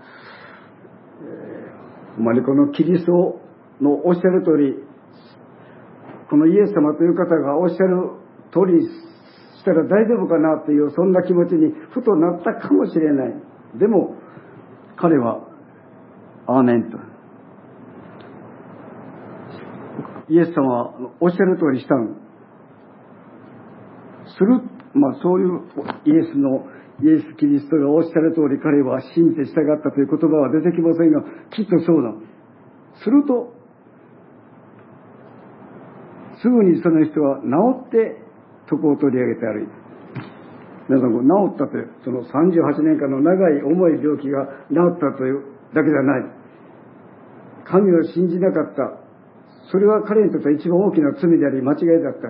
[1.23, 3.41] えー、まりこのキリスト
[3.81, 4.85] のおっしゃる通り、
[6.29, 8.11] このイエス様という方がおっしゃる
[8.53, 13.35] 通りしたら大丈夫かなという、そんな気持ちにふとなったかもしれない。
[13.79, 14.15] でも、
[14.97, 15.41] 彼は、
[16.47, 16.99] アーメンと。
[20.29, 22.15] イエス様はおっしゃる通りしたの。
[24.37, 24.61] する、
[24.93, 25.63] まあそういう
[26.05, 26.67] イエスの、
[27.05, 31.21] イエス・キリストがおっしゃる通り彼は信じて従ったという言葉は出てきませんが、
[31.53, 32.17] きっとそうだ。
[33.05, 33.53] すると、
[36.41, 38.25] すぐにその人は治って
[38.73, 39.85] 床を取り上げて歩いた。
[40.89, 46.25] 皆さん、治ったという、その38年間の長い重い病気が治ったというだけじゃない。
[47.65, 49.05] 神を信じなかった。
[49.71, 52.29] それは彼にとっては一番大きな罪であり間違いだった。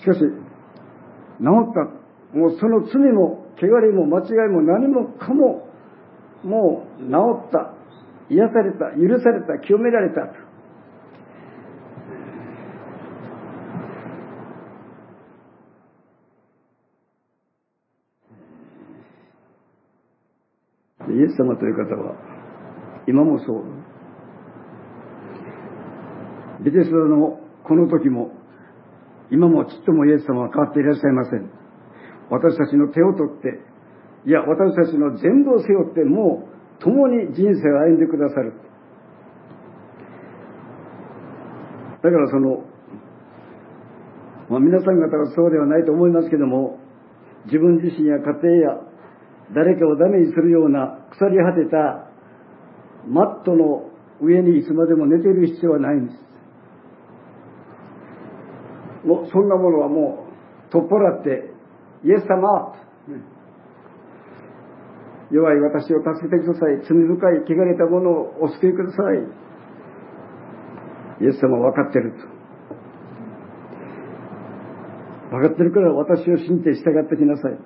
[0.00, 2.06] しかし、治った。
[2.36, 5.66] もうその罪も、汚れも間違いも何もかも、
[6.44, 7.72] もう治った。
[8.28, 8.90] 癒された。
[8.96, 9.58] 許された。
[9.64, 10.46] 清められた。
[21.08, 22.14] イエス様という方は、
[23.06, 23.64] 今もそう。
[26.62, 28.32] ビテスダのこの時も、
[29.30, 31.65] 今もちっともイエス様は変わっていらっしゃいません。
[32.30, 33.60] 私たちの手を取って、
[34.26, 36.48] いや、私たちの全部を背負って、も
[36.80, 38.52] う共に人生を歩んでくださる。
[42.02, 42.64] だからその、
[44.48, 46.78] まあ、皆さん方はそうではないと思いますけども、
[47.46, 48.80] 自分自身や家庭や
[49.54, 52.10] 誰かをダメにするような腐り果てた
[53.08, 56.18] マットの上にいつまでも寝ている必要はないんです。
[59.06, 60.26] もうそんなものはも
[60.68, 61.55] う取っ払って、
[62.06, 62.72] イエス様、
[65.32, 66.78] 弱い私を助けてください。
[66.86, 69.16] 罪深い、汚れたものをお救いください。
[71.24, 72.18] イエス様は分かってると。
[75.34, 77.58] 分かってるから私を信じて従ってきなさい。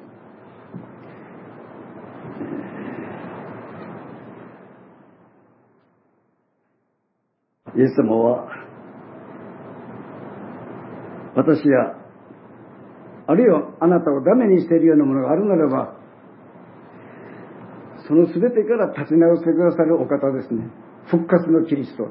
[7.77, 8.49] イエス様は、
[11.37, 12.00] 私や、
[13.31, 15.95] あるいはあなたをダメにしているようなものがあるならば、
[18.09, 20.67] その全てから立ち直してくださるお方ですね。
[21.07, 22.09] 復活のキリスト。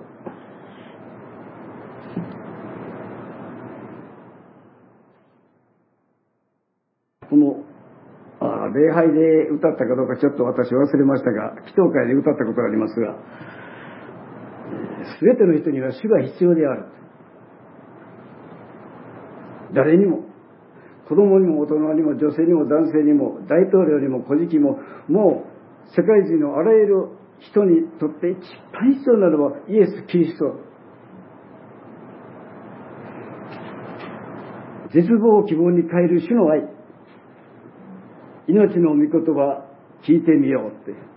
[7.30, 7.66] この、
[8.40, 13.18] あ礼拝で歌ったかどうかちょっと私忘れましたが、祈祷会で歌ったことがありますが、
[15.22, 16.86] 全ての人には主が必要である。
[19.74, 20.29] 誰にも、
[21.10, 27.08] 子供にも大人にも女性にも男性にも大統領にも小敷も、もう世界中のあらゆる
[27.40, 28.38] 人にとって一
[28.72, 30.54] 番必要なのはイエス・キリスト。
[34.94, 36.70] 絶望を希望に変える主の愛。
[38.48, 39.66] 命の御言葉
[40.04, 41.09] 聞いてみようって。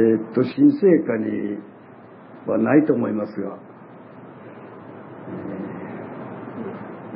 [0.00, 1.58] えー、っと、新生活に
[2.46, 3.58] はないと思いますが、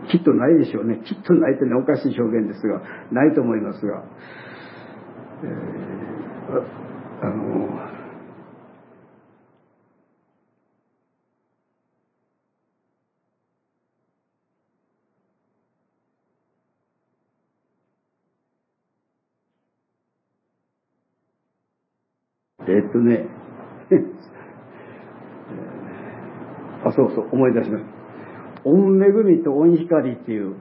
[0.07, 1.01] え、きっとないでしょうね。
[1.05, 4.05] きっとないというのはおかしい表現ですが、ないと思いますが、
[5.45, 8.04] えー、あの、
[22.95, 23.27] とね、
[26.87, 27.91] あ、そうそう、思い出しました。
[28.65, 30.55] 御恵みと御光っていう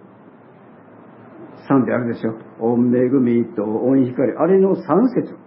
[1.68, 2.34] 賛であるでしょ。
[2.60, 4.34] 御恵みと御光。
[4.38, 5.38] あれの三節。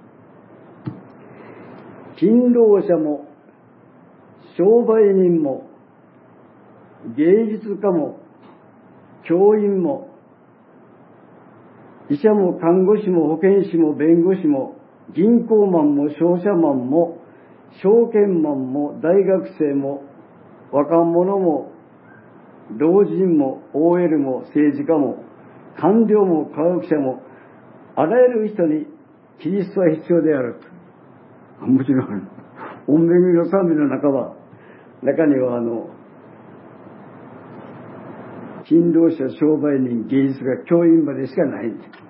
[2.19, 3.27] 勤労者も、
[4.57, 5.69] 商売人も、
[7.17, 8.21] 芸術家も、
[9.25, 10.09] 教員も、
[12.09, 14.76] 医者も看護師も保健師も弁護士も
[15.15, 17.19] 銀行マンも商社マンも
[17.83, 20.03] 証券マンも大学生も
[20.73, 21.73] 若者も
[22.77, 25.23] 老人も OL も政治家も
[25.79, 27.23] 官僚も科学者も
[27.97, 28.87] あらゆる人に
[29.41, 30.61] キリストは必要である
[31.61, 31.67] と。
[31.67, 32.29] もちろん、
[32.87, 34.35] 御恵みの賛美の中は、
[35.03, 35.89] 中にはあの、
[38.65, 42.06] 勤労者、商売人、芸術家、教員までしかないんです。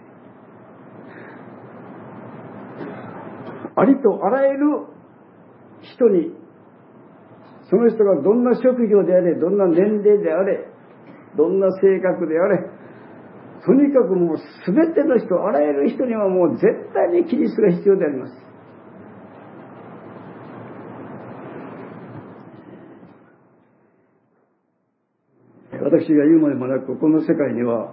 [3.76, 4.86] ありとあらゆる
[5.82, 6.32] 人に、
[7.68, 10.66] その人がどんな職業であれ、どんな年齢であれ、
[11.36, 12.70] どんな性格であれ、
[13.66, 18.46] とにかくもう全ての人、あらゆる人にはもう絶対にキリストが必要であります。
[25.72, 27.92] 私が言うまでもなく、この世界には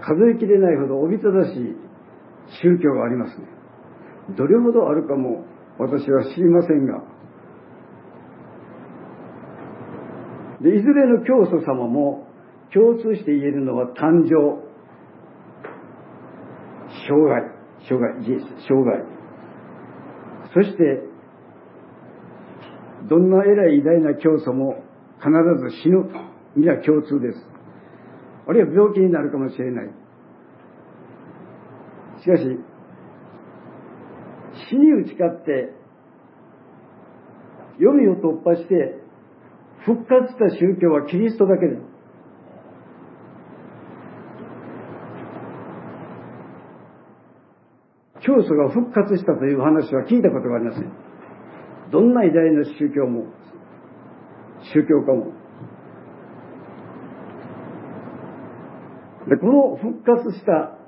[0.00, 1.76] 数えきれないほどおびただしい
[2.62, 3.61] 宗教がありますね。
[4.30, 5.44] どれほどあるかも
[5.78, 7.02] 私は知りませんが、
[10.60, 12.28] でいずれの教祖様も
[12.72, 14.62] 共通して言えるのは誕生、
[17.08, 17.50] 生涯、
[17.88, 18.14] 生涯、
[18.68, 19.04] 生涯。
[20.54, 21.02] そして、
[23.08, 24.84] どんな偉い偉大な教祖も
[25.18, 25.30] 必
[25.70, 26.08] ず死ぬ。
[26.54, 27.38] 皆共通です。
[28.46, 29.90] あるいは病気になるかもしれない。
[32.22, 32.42] しかし、
[34.72, 35.68] 死に打ち勝って、
[37.76, 38.96] 読みを突破して、
[39.84, 41.82] 復活した宗教はキリストだけです。
[48.24, 50.92] 教祖が復活したという話は聞いたことがありません。
[51.90, 53.26] どんな偉大な宗教も、
[54.72, 55.32] 宗教家も。
[59.28, 60.78] で、この復活した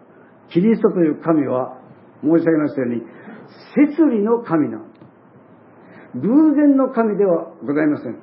[0.51, 1.81] キリストという神は、
[2.23, 3.03] 申し上げましたように、
[3.75, 4.85] 摂理の神なの。
[6.15, 8.19] 偶然の神ではございません。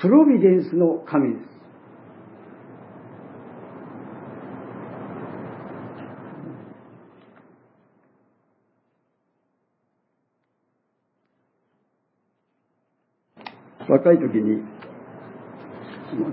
[0.00, 1.54] プロビデンスの神です。
[13.88, 14.62] 若い時に、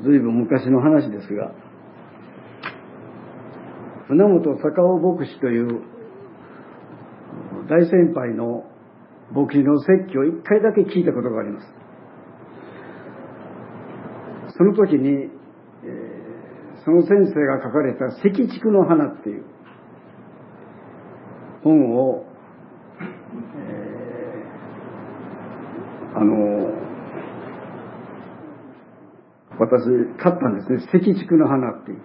[0.04, 1.52] ずいぶん昔の話ですが、
[4.08, 5.82] 船本坂尾牧師という
[7.68, 8.66] 大先輩の
[9.32, 11.68] 牧師の説教を一回だけ聞いたことがあります。
[14.58, 19.44] その時に、えー、その先生が書かれた「赤竹の花」っていう
[21.64, 22.26] 本を、
[23.58, 26.72] えー、あの
[29.58, 29.86] 私
[30.18, 32.00] 買ったんですね「赤竹の花」っていう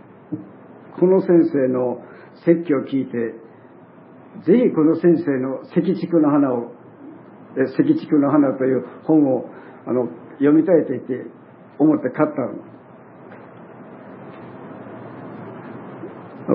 [0.98, 2.02] この先生の
[2.44, 3.34] 説教を聞いて
[4.44, 6.72] ぜひこの先生の赤竹の花を、
[7.56, 9.46] 赤竹の花という本を
[9.86, 10.08] あの
[10.38, 11.26] 読みたいと言って
[11.78, 12.52] 思って買ったの。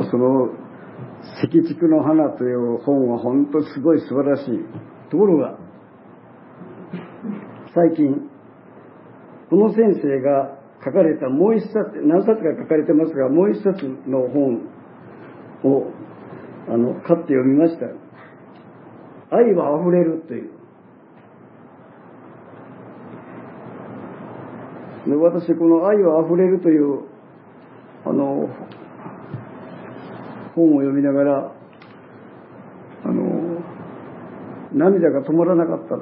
[0.09, 0.49] その
[1.43, 4.59] 赤竹の花という本は本当すごい素晴らしい。
[5.09, 5.57] ところが、
[7.73, 8.29] 最近、
[9.49, 14.61] この先生が書かれたもう一冊、何冊か書かれてますが、もう一冊の本
[15.63, 15.91] を
[16.67, 17.95] あの、買って読みましたよ
[19.31, 20.51] 愛は溢れるという。
[25.07, 27.05] で私、この愛は溢れるという、
[28.05, 28.49] あの、
[30.53, 31.51] 本を読みながら、
[33.05, 33.61] あの、
[34.73, 35.95] 涙が止まらなかった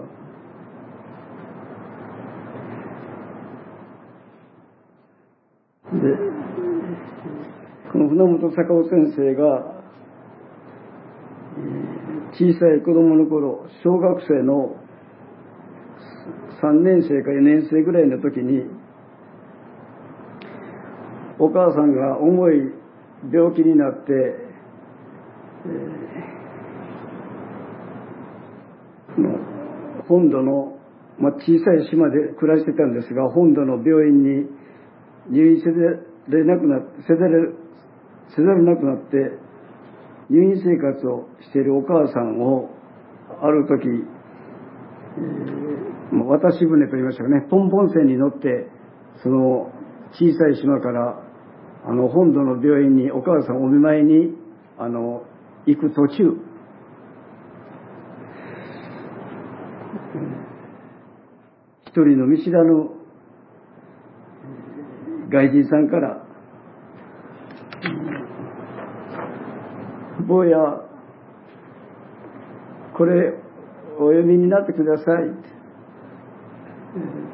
[5.97, 6.15] で、
[7.91, 9.78] この船本坂尾先生が
[12.39, 14.77] 小さい子供の頃小学生の
[16.63, 18.63] 3年生か4年生ぐらいの時に
[21.37, 22.71] お母さんが重い
[23.29, 30.79] 病気になって、えー、本土の、
[31.19, 34.47] まあ、小さい島で暮らしてたんですが本土の病院に
[35.29, 35.77] 入院せざ
[36.29, 37.57] れなくなせざる
[38.29, 39.48] せざるなくなって
[40.29, 42.69] 入院生活をしているお母さんを
[43.41, 48.67] ある時、えー、渡し船と言いましたかねポンポン船に乗って
[49.23, 49.71] その
[50.13, 51.21] 小さい島から
[51.85, 54.35] あの本土の病院にお母さんお見舞いに
[54.77, 55.23] あの
[55.65, 56.49] 行く途中。
[61.85, 62.89] 一人の見知らぬ
[65.29, 66.23] 外人さんから
[70.29, 70.57] 坊や
[72.93, 73.33] これ
[73.97, 75.05] お読みになってください。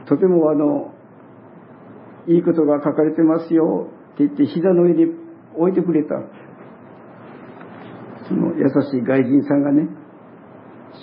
[0.07, 0.93] とてもあの
[2.27, 5.05] いいことが書かれてますよって言って膝の上に
[5.55, 6.15] 置いてくれた。
[8.27, 9.87] その優しい外人さんがね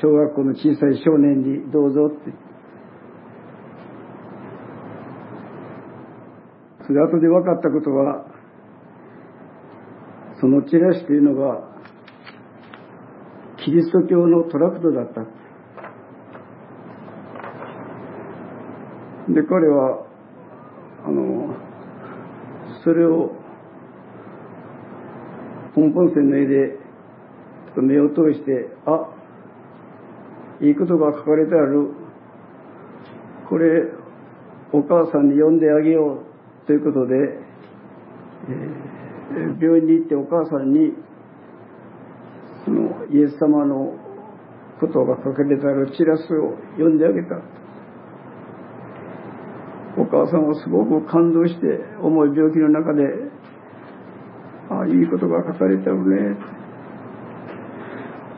[0.01, 2.33] 小学校の小さい少年にどうぞって。
[6.87, 8.27] それ後で分かったことは
[10.41, 11.72] そのチラシというのが
[13.65, 15.23] キリスト教のトラクトだった。
[19.33, 20.05] で彼は
[21.07, 21.55] あの
[22.83, 23.33] それを
[25.75, 26.79] ポンポン線の絵で
[27.77, 29.09] 目を通してあ
[30.61, 31.89] いいことが書かれてある。
[33.49, 33.85] これ
[34.73, 36.33] お母さんに読んであげよう。
[36.67, 40.93] ということで、えー、病院に行ってお母さんに
[43.13, 43.93] イエス様の
[44.81, 47.37] ことが書かれてあるチラスを読んであげた。
[49.99, 51.67] お母さんはすごく感動して
[52.01, 53.03] 重い病気の中で
[54.71, 56.37] ああいいことが書かれてあるね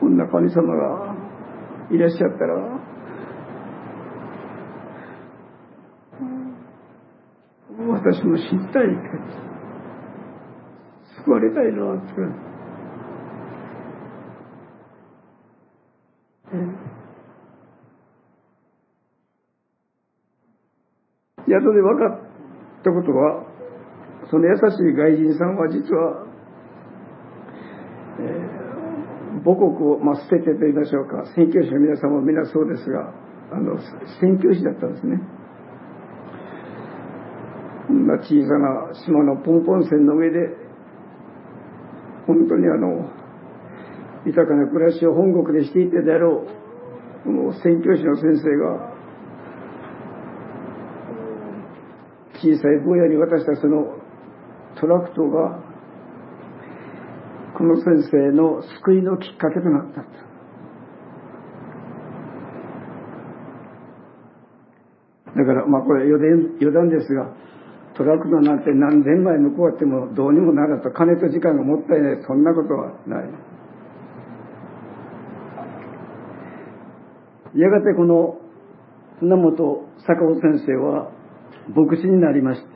[0.01, 1.15] こんな神様が
[1.91, 2.95] いらっしゃったら。
[7.87, 8.87] 私も知りたい
[11.23, 12.54] 救われたいなって。
[21.47, 22.19] 宿で分かっ
[22.83, 23.45] たことは
[24.29, 26.25] その優しい外人さんは実は、
[28.19, 33.13] えー、母国を、まあ、捨ててと言いましょうか宣教師の皆さんも皆そうですが
[33.53, 33.77] あの
[34.19, 35.21] 宣教師だったんですね。
[37.87, 40.57] こんな小さな島のポンポン船の上で
[42.25, 43.11] 本当にあの
[44.25, 48.94] 豊かな暮らしを本国でしていたであろうこの宣教師の先生が
[52.41, 53.97] 小さい坊やに渡したその
[54.79, 55.59] トラクトが
[57.57, 60.01] この先生の救いのきっかけとなった。
[65.35, 67.33] だからまあこれ余談余談ですが
[67.95, 73.29] トラクトなんて何千枚向こうあってもどうにもならと金と時間がもったいないそんなことはない。
[77.55, 78.37] やがてこの
[79.19, 81.14] 船本坂尾先生は
[81.73, 82.67] 牧師になりました。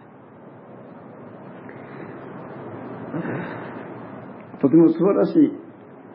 [4.61, 5.51] とても素晴らしい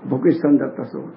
[0.09, 1.13] 牧師さんだったそう。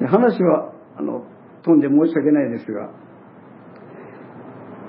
[0.00, 1.24] で話はあの
[1.64, 2.90] 飛んで申し訳ないですが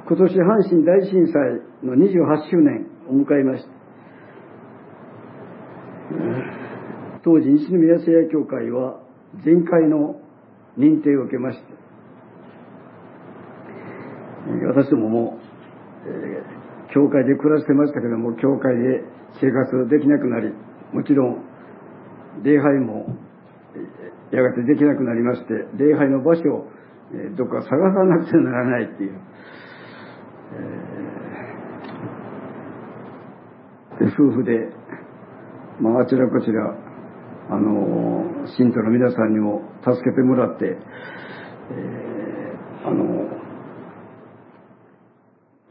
[0.08, 3.70] 今年阪神大震災の28周年を迎えました。
[7.24, 9.02] 当時西宮聖夜教会は
[9.46, 10.16] 全会の
[10.78, 11.79] 認定を受けました。
[14.50, 15.38] 私どもも、
[16.06, 19.04] えー、教会で暮らしてましたけども教会で
[19.40, 20.52] 生活できなくなり
[20.94, 21.44] もちろん
[22.44, 23.06] 礼拝も
[24.32, 26.68] やがてできなくなりまして礼拝の場所を、
[27.14, 29.22] え、どっか探さなくてはならないっていう、
[34.02, 34.70] えー、夫婦で、
[35.80, 36.76] まあ、あちらこちら
[37.52, 43.29] あの信徒の皆さんにも助けてもらって、えー、あの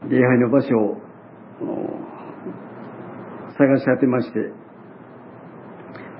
[0.09, 0.97] 礼拝の場所を
[3.57, 4.39] 探し当てまして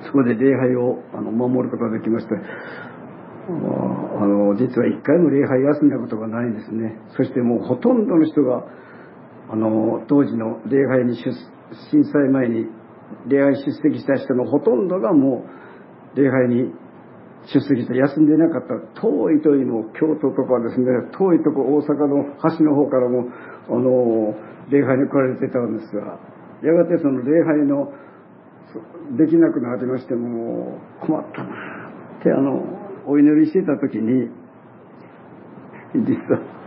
[0.05, 2.35] そこで礼拝をあの守ることができました
[3.49, 6.99] あの実は一回も礼拝休んだことがないんですね。
[7.17, 8.63] そしてもうほとんどの人が
[9.49, 12.67] あの当時の礼拝に震災前に
[13.27, 15.45] 礼拝出席した人のほとんどがも
[16.13, 16.71] う礼拝に
[17.47, 20.85] 出席して休んでいなかった遠い遠いも京都とかですね
[21.17, 23.25] 遠いとこ大阪の端の方からも
[23.69, 24.35] あの
[24.69, 26.19] 礼拝に来られてたんですが
[26.61, 27.91] やがてその礼拝の
[29.17, 32.61] できなくなりましても困ったなってあの
[33.07, 34.29] お祈りしてた時に
[35.95, 36.59] 実は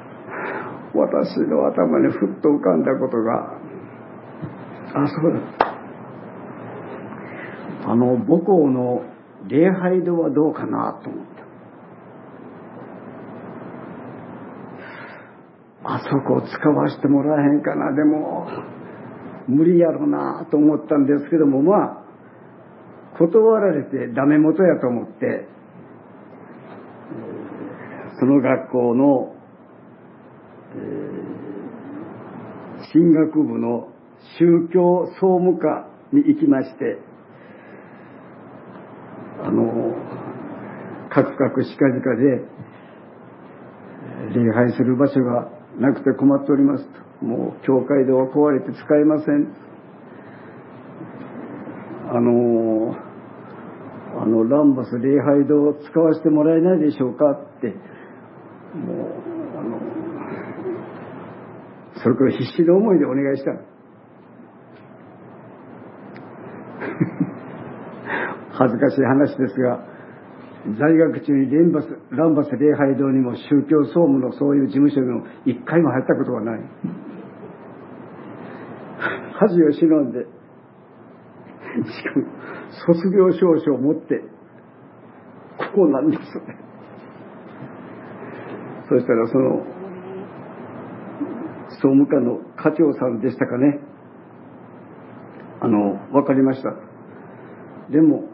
[0.95, 3.59] 私の頭にふっと浮かんだことが
[4.95, 5.63] あそうだ
[7.85, 9.03] あの母校の
[9.49, 11.43] 礼拝堂はどうかなと思った。
[15.85, 17.93] あそこを使わせてもらえへんかな。
[17.95, 18.47] でも
[19.49, 22.03] 無理やろなと思ったんですけどもまあ
[23.19, 25.49] 断られてダメ元やと思って
[28.19, 29.35] その学校の、
[30.77, 31.23] え、
[32.93, 33.89] 進学部の
[34.39, 36.99] 宗教総務課に行きまして
[39.43, 39.95] あの
[41.11, 42.43] カクカクしかじかで
[44.35, 47.03] 礼拝する場所がなくて困っておりますと。
[47.25, 49.55] もう教会堂は壊れて使えません。
[52.09, 52.97] あの
[54.21, 57.69] あのランバス礼拝堂を使わせてもらえないでしょうかって。
[57.69, 57.79] もう
[59.59, 59.81] あの
[62.03, 63.53] それから必死の思いでお願いした。
[68.53, 69.85] 恥ずかしい話ですが
[70.79, 76.61] 在学中にランバスランバス礼拝堂にも宗教総務のそういう事務所にも一回も入ったことはない。
[79.35, 80.27] 恥を忍んでし
[82.05, 82.27] かも
[82.87, 84.23] 卒業証書を持って
[85.59, 86.23] ここなんです。
[86.23, 86.57] ね
[88.89, 89.65] そしたらその
[91.71, 93.81] 総務課の課長さんでしたかね。
[95.61, 96.71] あの分かりました。
[97.91, 98.32] でも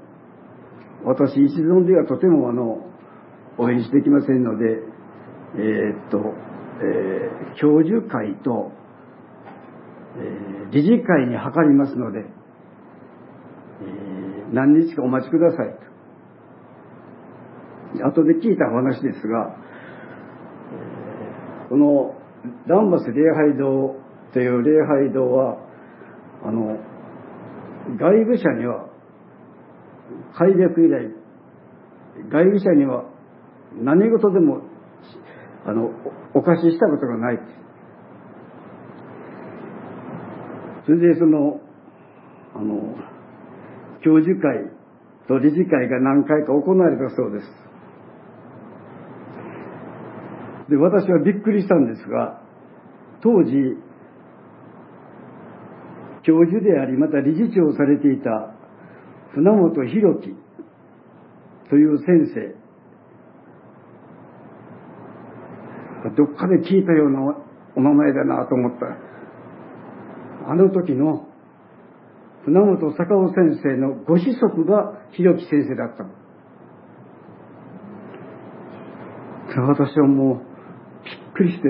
[1.04, 2.84] 私一存ではとてもあの
[3.58, 4.82] 応援してきませんので
[5.56, 6.18] えー、っと、
[6.82, 8.72] えー、教授会と、
[10.16, 15.74] えー、理事会に諮りますので、えー、何日かお待ちください
[17.98, 18.06] と。
[18.06, 19.56] 後で聞いた話ですが
[21.70, 22.14] この
[22.66, 23.96] ランバス礼拝堂
[24.32, 25.58] という礼拝堂は
[26.44, 26.78] あの
[27.96, 28.87] 外部者には
[30.34, 31.10] 開略以来
[32.30, 33.04] 外部者には
[33.82, 34.62] 何事でも
[35.66, 35.90] あの
[36.34, 37.38] お貸ししたことがない。
[40.86, 41.60] それでその
[42.54, 42.96] あの
[44.02, 44.70] 教授会
[45.28, 47.46] と理事会が何回か行われたそうです。
[50.70, 52.42] で私はびっくりしたんですが
[53.22, 53.52] 当時
[56.22, 58.57] 教授でありまた理事長をされていた
[59.34, 60.34] 船本博樹
[61.70, 62.54] という先生。
[66.16, 67.36] どっかで聞いたような
[67.76, 68.86] お名前だなと思った。
[70.50, 71.28] あの時の
[72.44, 76.04] 船本坂尾先生のご子息が博樹先生だった
[79.60, 80.38] 私はもう
[81.04, 81.68] びっくりして。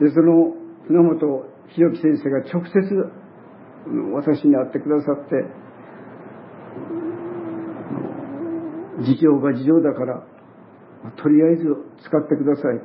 [0.00, 0.54] でその
[0.86, 2.72] 船本博樹先生が直接
[4.14, 5.65] 私に会ってくださって。
[9.06, 10.26] 事情が事情だから
[11.16, 11.64] とりあえず
[12.04, 12.80] 使ってください。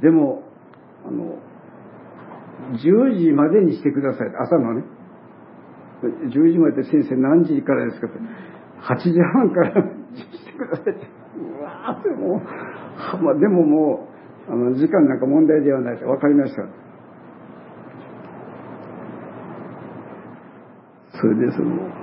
[0.00, 0.44] でも
[1.04, 1.38] あの
[2.78, 4.28] 10時までにしてください。
[4.38, 4.84] 朝のね。
[6.02, 8.18] 10時まで先生何時からですかって。
[8.78, 9.82] 8時半から
[10.14, 11.08] してくださいって。
[11.38, 12.40] うわーでも、
[13.22, 14.08] まあ、でもも
[14.48, 16.62] うあの時間なんか問題ではないって分かりました。
[21.20, 21.97] それでその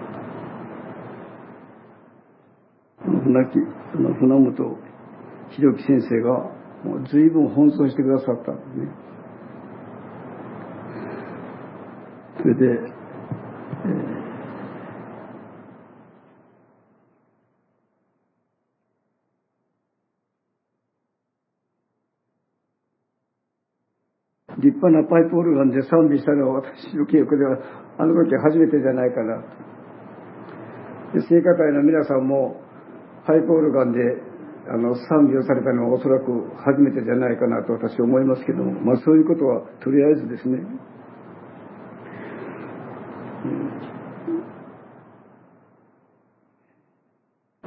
[3.35, 3.59] 亡き
[3.91, 4.77] その船本
[5.51, 6.49] 弘樹先生が
[7.11, 8.87] 随分奔走してくださったんですね。
[12.37, 27.57] それで、えー、立派なパイプオルガンで賛美したのは私の記憶では
[27.97, 29.43] あの時初めてじゃないかな。
[31.29, 32.64] 聖歌隊の皆さんも
[33.25, 33.99] パイプオルガンで
[34.67, 36.25] あの賛美をされたのはおそらく
[36.65, 40.57] 初めてじゃないかなと私は思いますけども、まあ、そういうことはとりあえずですね、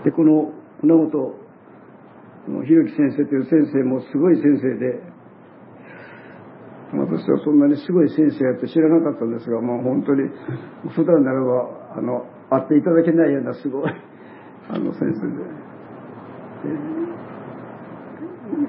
[0.05, 0.51] でこの
[0.81, 1.35] 船本
[2.67, 4.99] 弘樹先生という先生もすごい先生で
[6.95, 10.31] 私はそんなにすごい先生やって知らなかったんですが、まあ、本当に
[10.97, 13.93] 普段ならばあの会っていただけないようなすごい
[14.71, 15.43] あの先生で、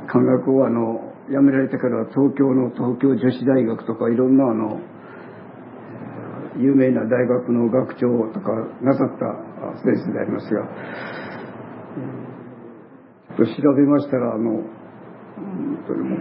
[0.08, 4.80] 漢学をあの辞められてから東京の東京女子大学とかいろんなあの
[6.58, 9.26] 有名な大学の学長とかなさった
[9.84, 10.64] 先生でありますが、
[13.38, 14.64] と調べましたらあの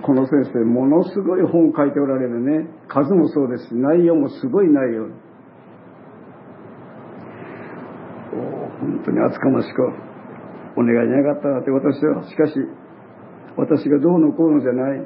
[0.02, 2.68] この先生ものすごい本を書いておられるね。
[2.88, 5.08] 数もそうですし内容もすごい内容
[8.78, 9.82] 本当に厚かましく
[10.76, 12.52] お願いじゃなかったなって私はしかし
[13.56, 15.02] 私がどうのこうのじゃない。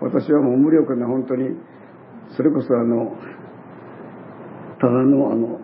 [0.00, 1.56] 私はもう無力な本当に
[2.36, 3.16] それこそあの
[4.80, 5.60] ただのあの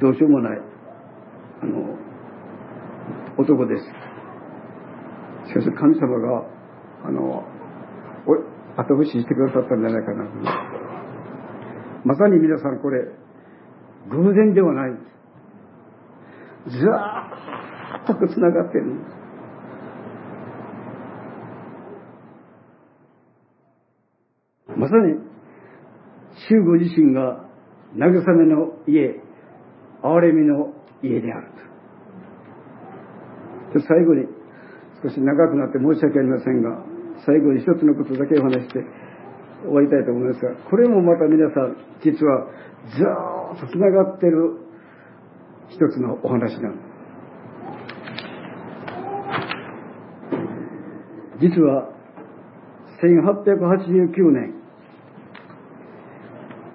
[0.00, 0.58] どうしようもない
[1.62, 1.96] あの
[3.38, 3.84] 男です。
[5.48, 6.44] しかし神様が
[7.06, 7.44] あの
[8.76, 10.24] 後押ししてくださったんじゃないかな
[12.04, 13.04] まさに皆さんこれ
[14.10, 15.11] 偶然ではない。
[16.68, 18.84] ずーっとつながってる
[24.76, 25.14] まさに
[26.48, 27.44] 主ご自身が
[27.94, 29.20] 慰めの家
[30.02, 31.52] 憐れみの家である
[33.74, 33.80] と。
[33.80, 34.26] 最後に
[35.02, 36.84] 少し長くなって申し訳ありませんが
[37.24, 38.84] 最後に一つのことだけお話して
[39.64, 42.46] 終わりたいと思いますがこれもまた皆さん実は
[42.90, 44.61] ずーっとつながってる
[45.74, 46.92] 一つのお話なんです
[51.40, 51.88] 実は
[53.02, 54.54] 1889年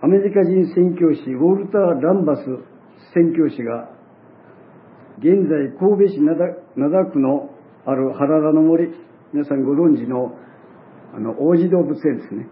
[0.01, 2.43] アメリカ人宣教師ウォルター・ランバス
[3.13, 3.89] 宣教師が
[5.19, 7.49] 現在神戸市灘区の
[7.85, 8.93] ある原田の森
[9.33, 10.35] 皆さんご存知の
[11.15, 12.47] あの王子動物園ですね。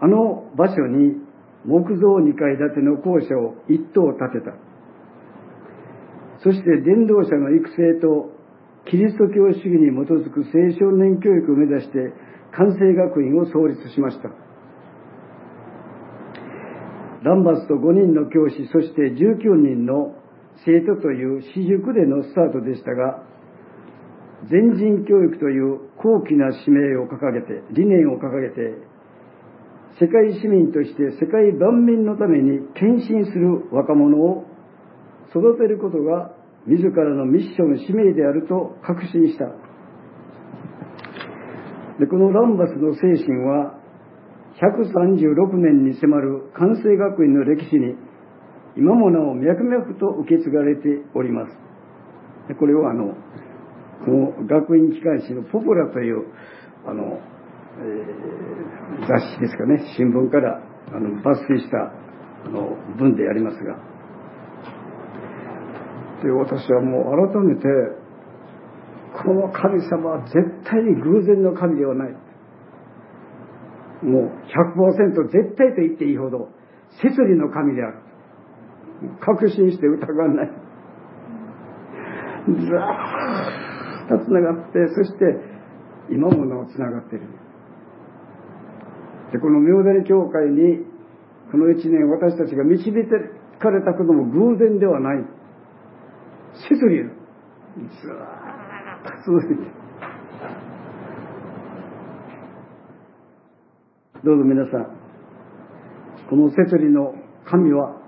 [0.00, 1.23] あの場所に
[1.64, 4.52] 木造2階建ての校舎を1棟建てた。
[6.42, 8.30] そして伝道者の育成と
[8.90, 12.12] キリスト教主義に基づく青少年教育を目指して
[12.52, 14.28] 関西学院を創立しました。
[17.24, 20.12] ランバスと5人の教師そして19人の
[20.66, 23.24] 生徒という私塾でのスタートでしたが
[24.50, 28.76] 全人教育という高貴な使命を掲げて理念を掲げて
[30.00, 34.44] 世界市民として世界万民のために献身する若者を
[35.30, 36.34] 育てることが
[36.66, 39.46] 自らのミッション使命であると確信した。
[42.00, 43.78] でこのランバスの精神は
[44.58, 47.94] 136年に迫る関西学院の歴史に
[48.76, 51.56] 今もなお脈々と受け継がれております。
[52.48, 53.14] でこれはあの
[54.04, 56.24] この学院機関誌のポプラという
[56.86, 57.18] あの、
[57.76, 59.94] えー、雑誌ですかね。
[59.96, 60.62] 新聞から
[60.92, 61.78] あの抜粋した
[62.46, 63.76] あの文でありますが。
[66.22, 67.62] で私はもう改めて
[69.12, 72.16] この神様は絶対に偶然の神ではない。
[74.02, 76.48] もう100%絶対と言っていいほど
[77.02, 77.98] 摂理の神である。
[79.20, 80.50] 確信して疑わない。
[82.46, 82.96] ずー
[84.06, 85.24] っとつながってそして
[86.10, 87.43] 今もなおつながっている。
[89.34, 90.86] でこの明谷教会に
[91.50, 92.92] この一年私たちが導
[93.58, 95.24] かれたことも偶然ではない。
[96.68, 99.84] 摂理ずーっと続いて。
[104.22, 104.96] どうぞ皆さん
[106.30, 107.14] この摂理の
[107.44, 108.00] 神は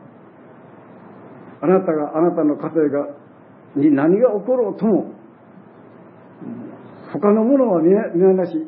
[1.61, 3.09] あなたがあなたの家庭が
[3.75, 5.13] に何が起ころうとも
[7.13, 8.66] 他のものは見放し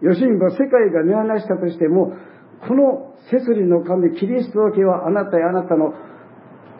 [0.00, 2.12] よしんば世界が見放したとしても
[2.66, 5.92] この摂理の神キリストだけはあなたやあなたの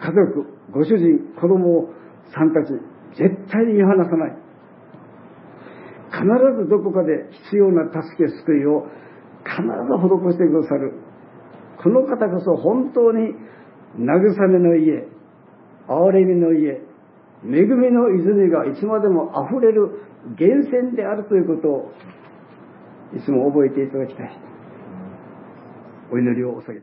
[0.01, 1.89] 家族ご主人子供
[2.35, 2.73] さんたち
[3.17, 4.37] 絶対に見放さない。
[6.15, 6.23] 必
[6.63, 8.87] ずどこかで必要な助け救いを
[9.43, 10.95] 必ず施してくださる。
[11.83, 13.35] この方こそ本当に
[13.99, 15.07] 慰めの家
[15.89, 16.81] 憐れみの家
[17.45, 20.01] 恵みの泉がいつまでも溢れる
[20.39, 21.93] 源泉であるということを
[23.17, 24.37] いつも覚えていただきたい。
[26.11, 26.83] お祈りをお下げて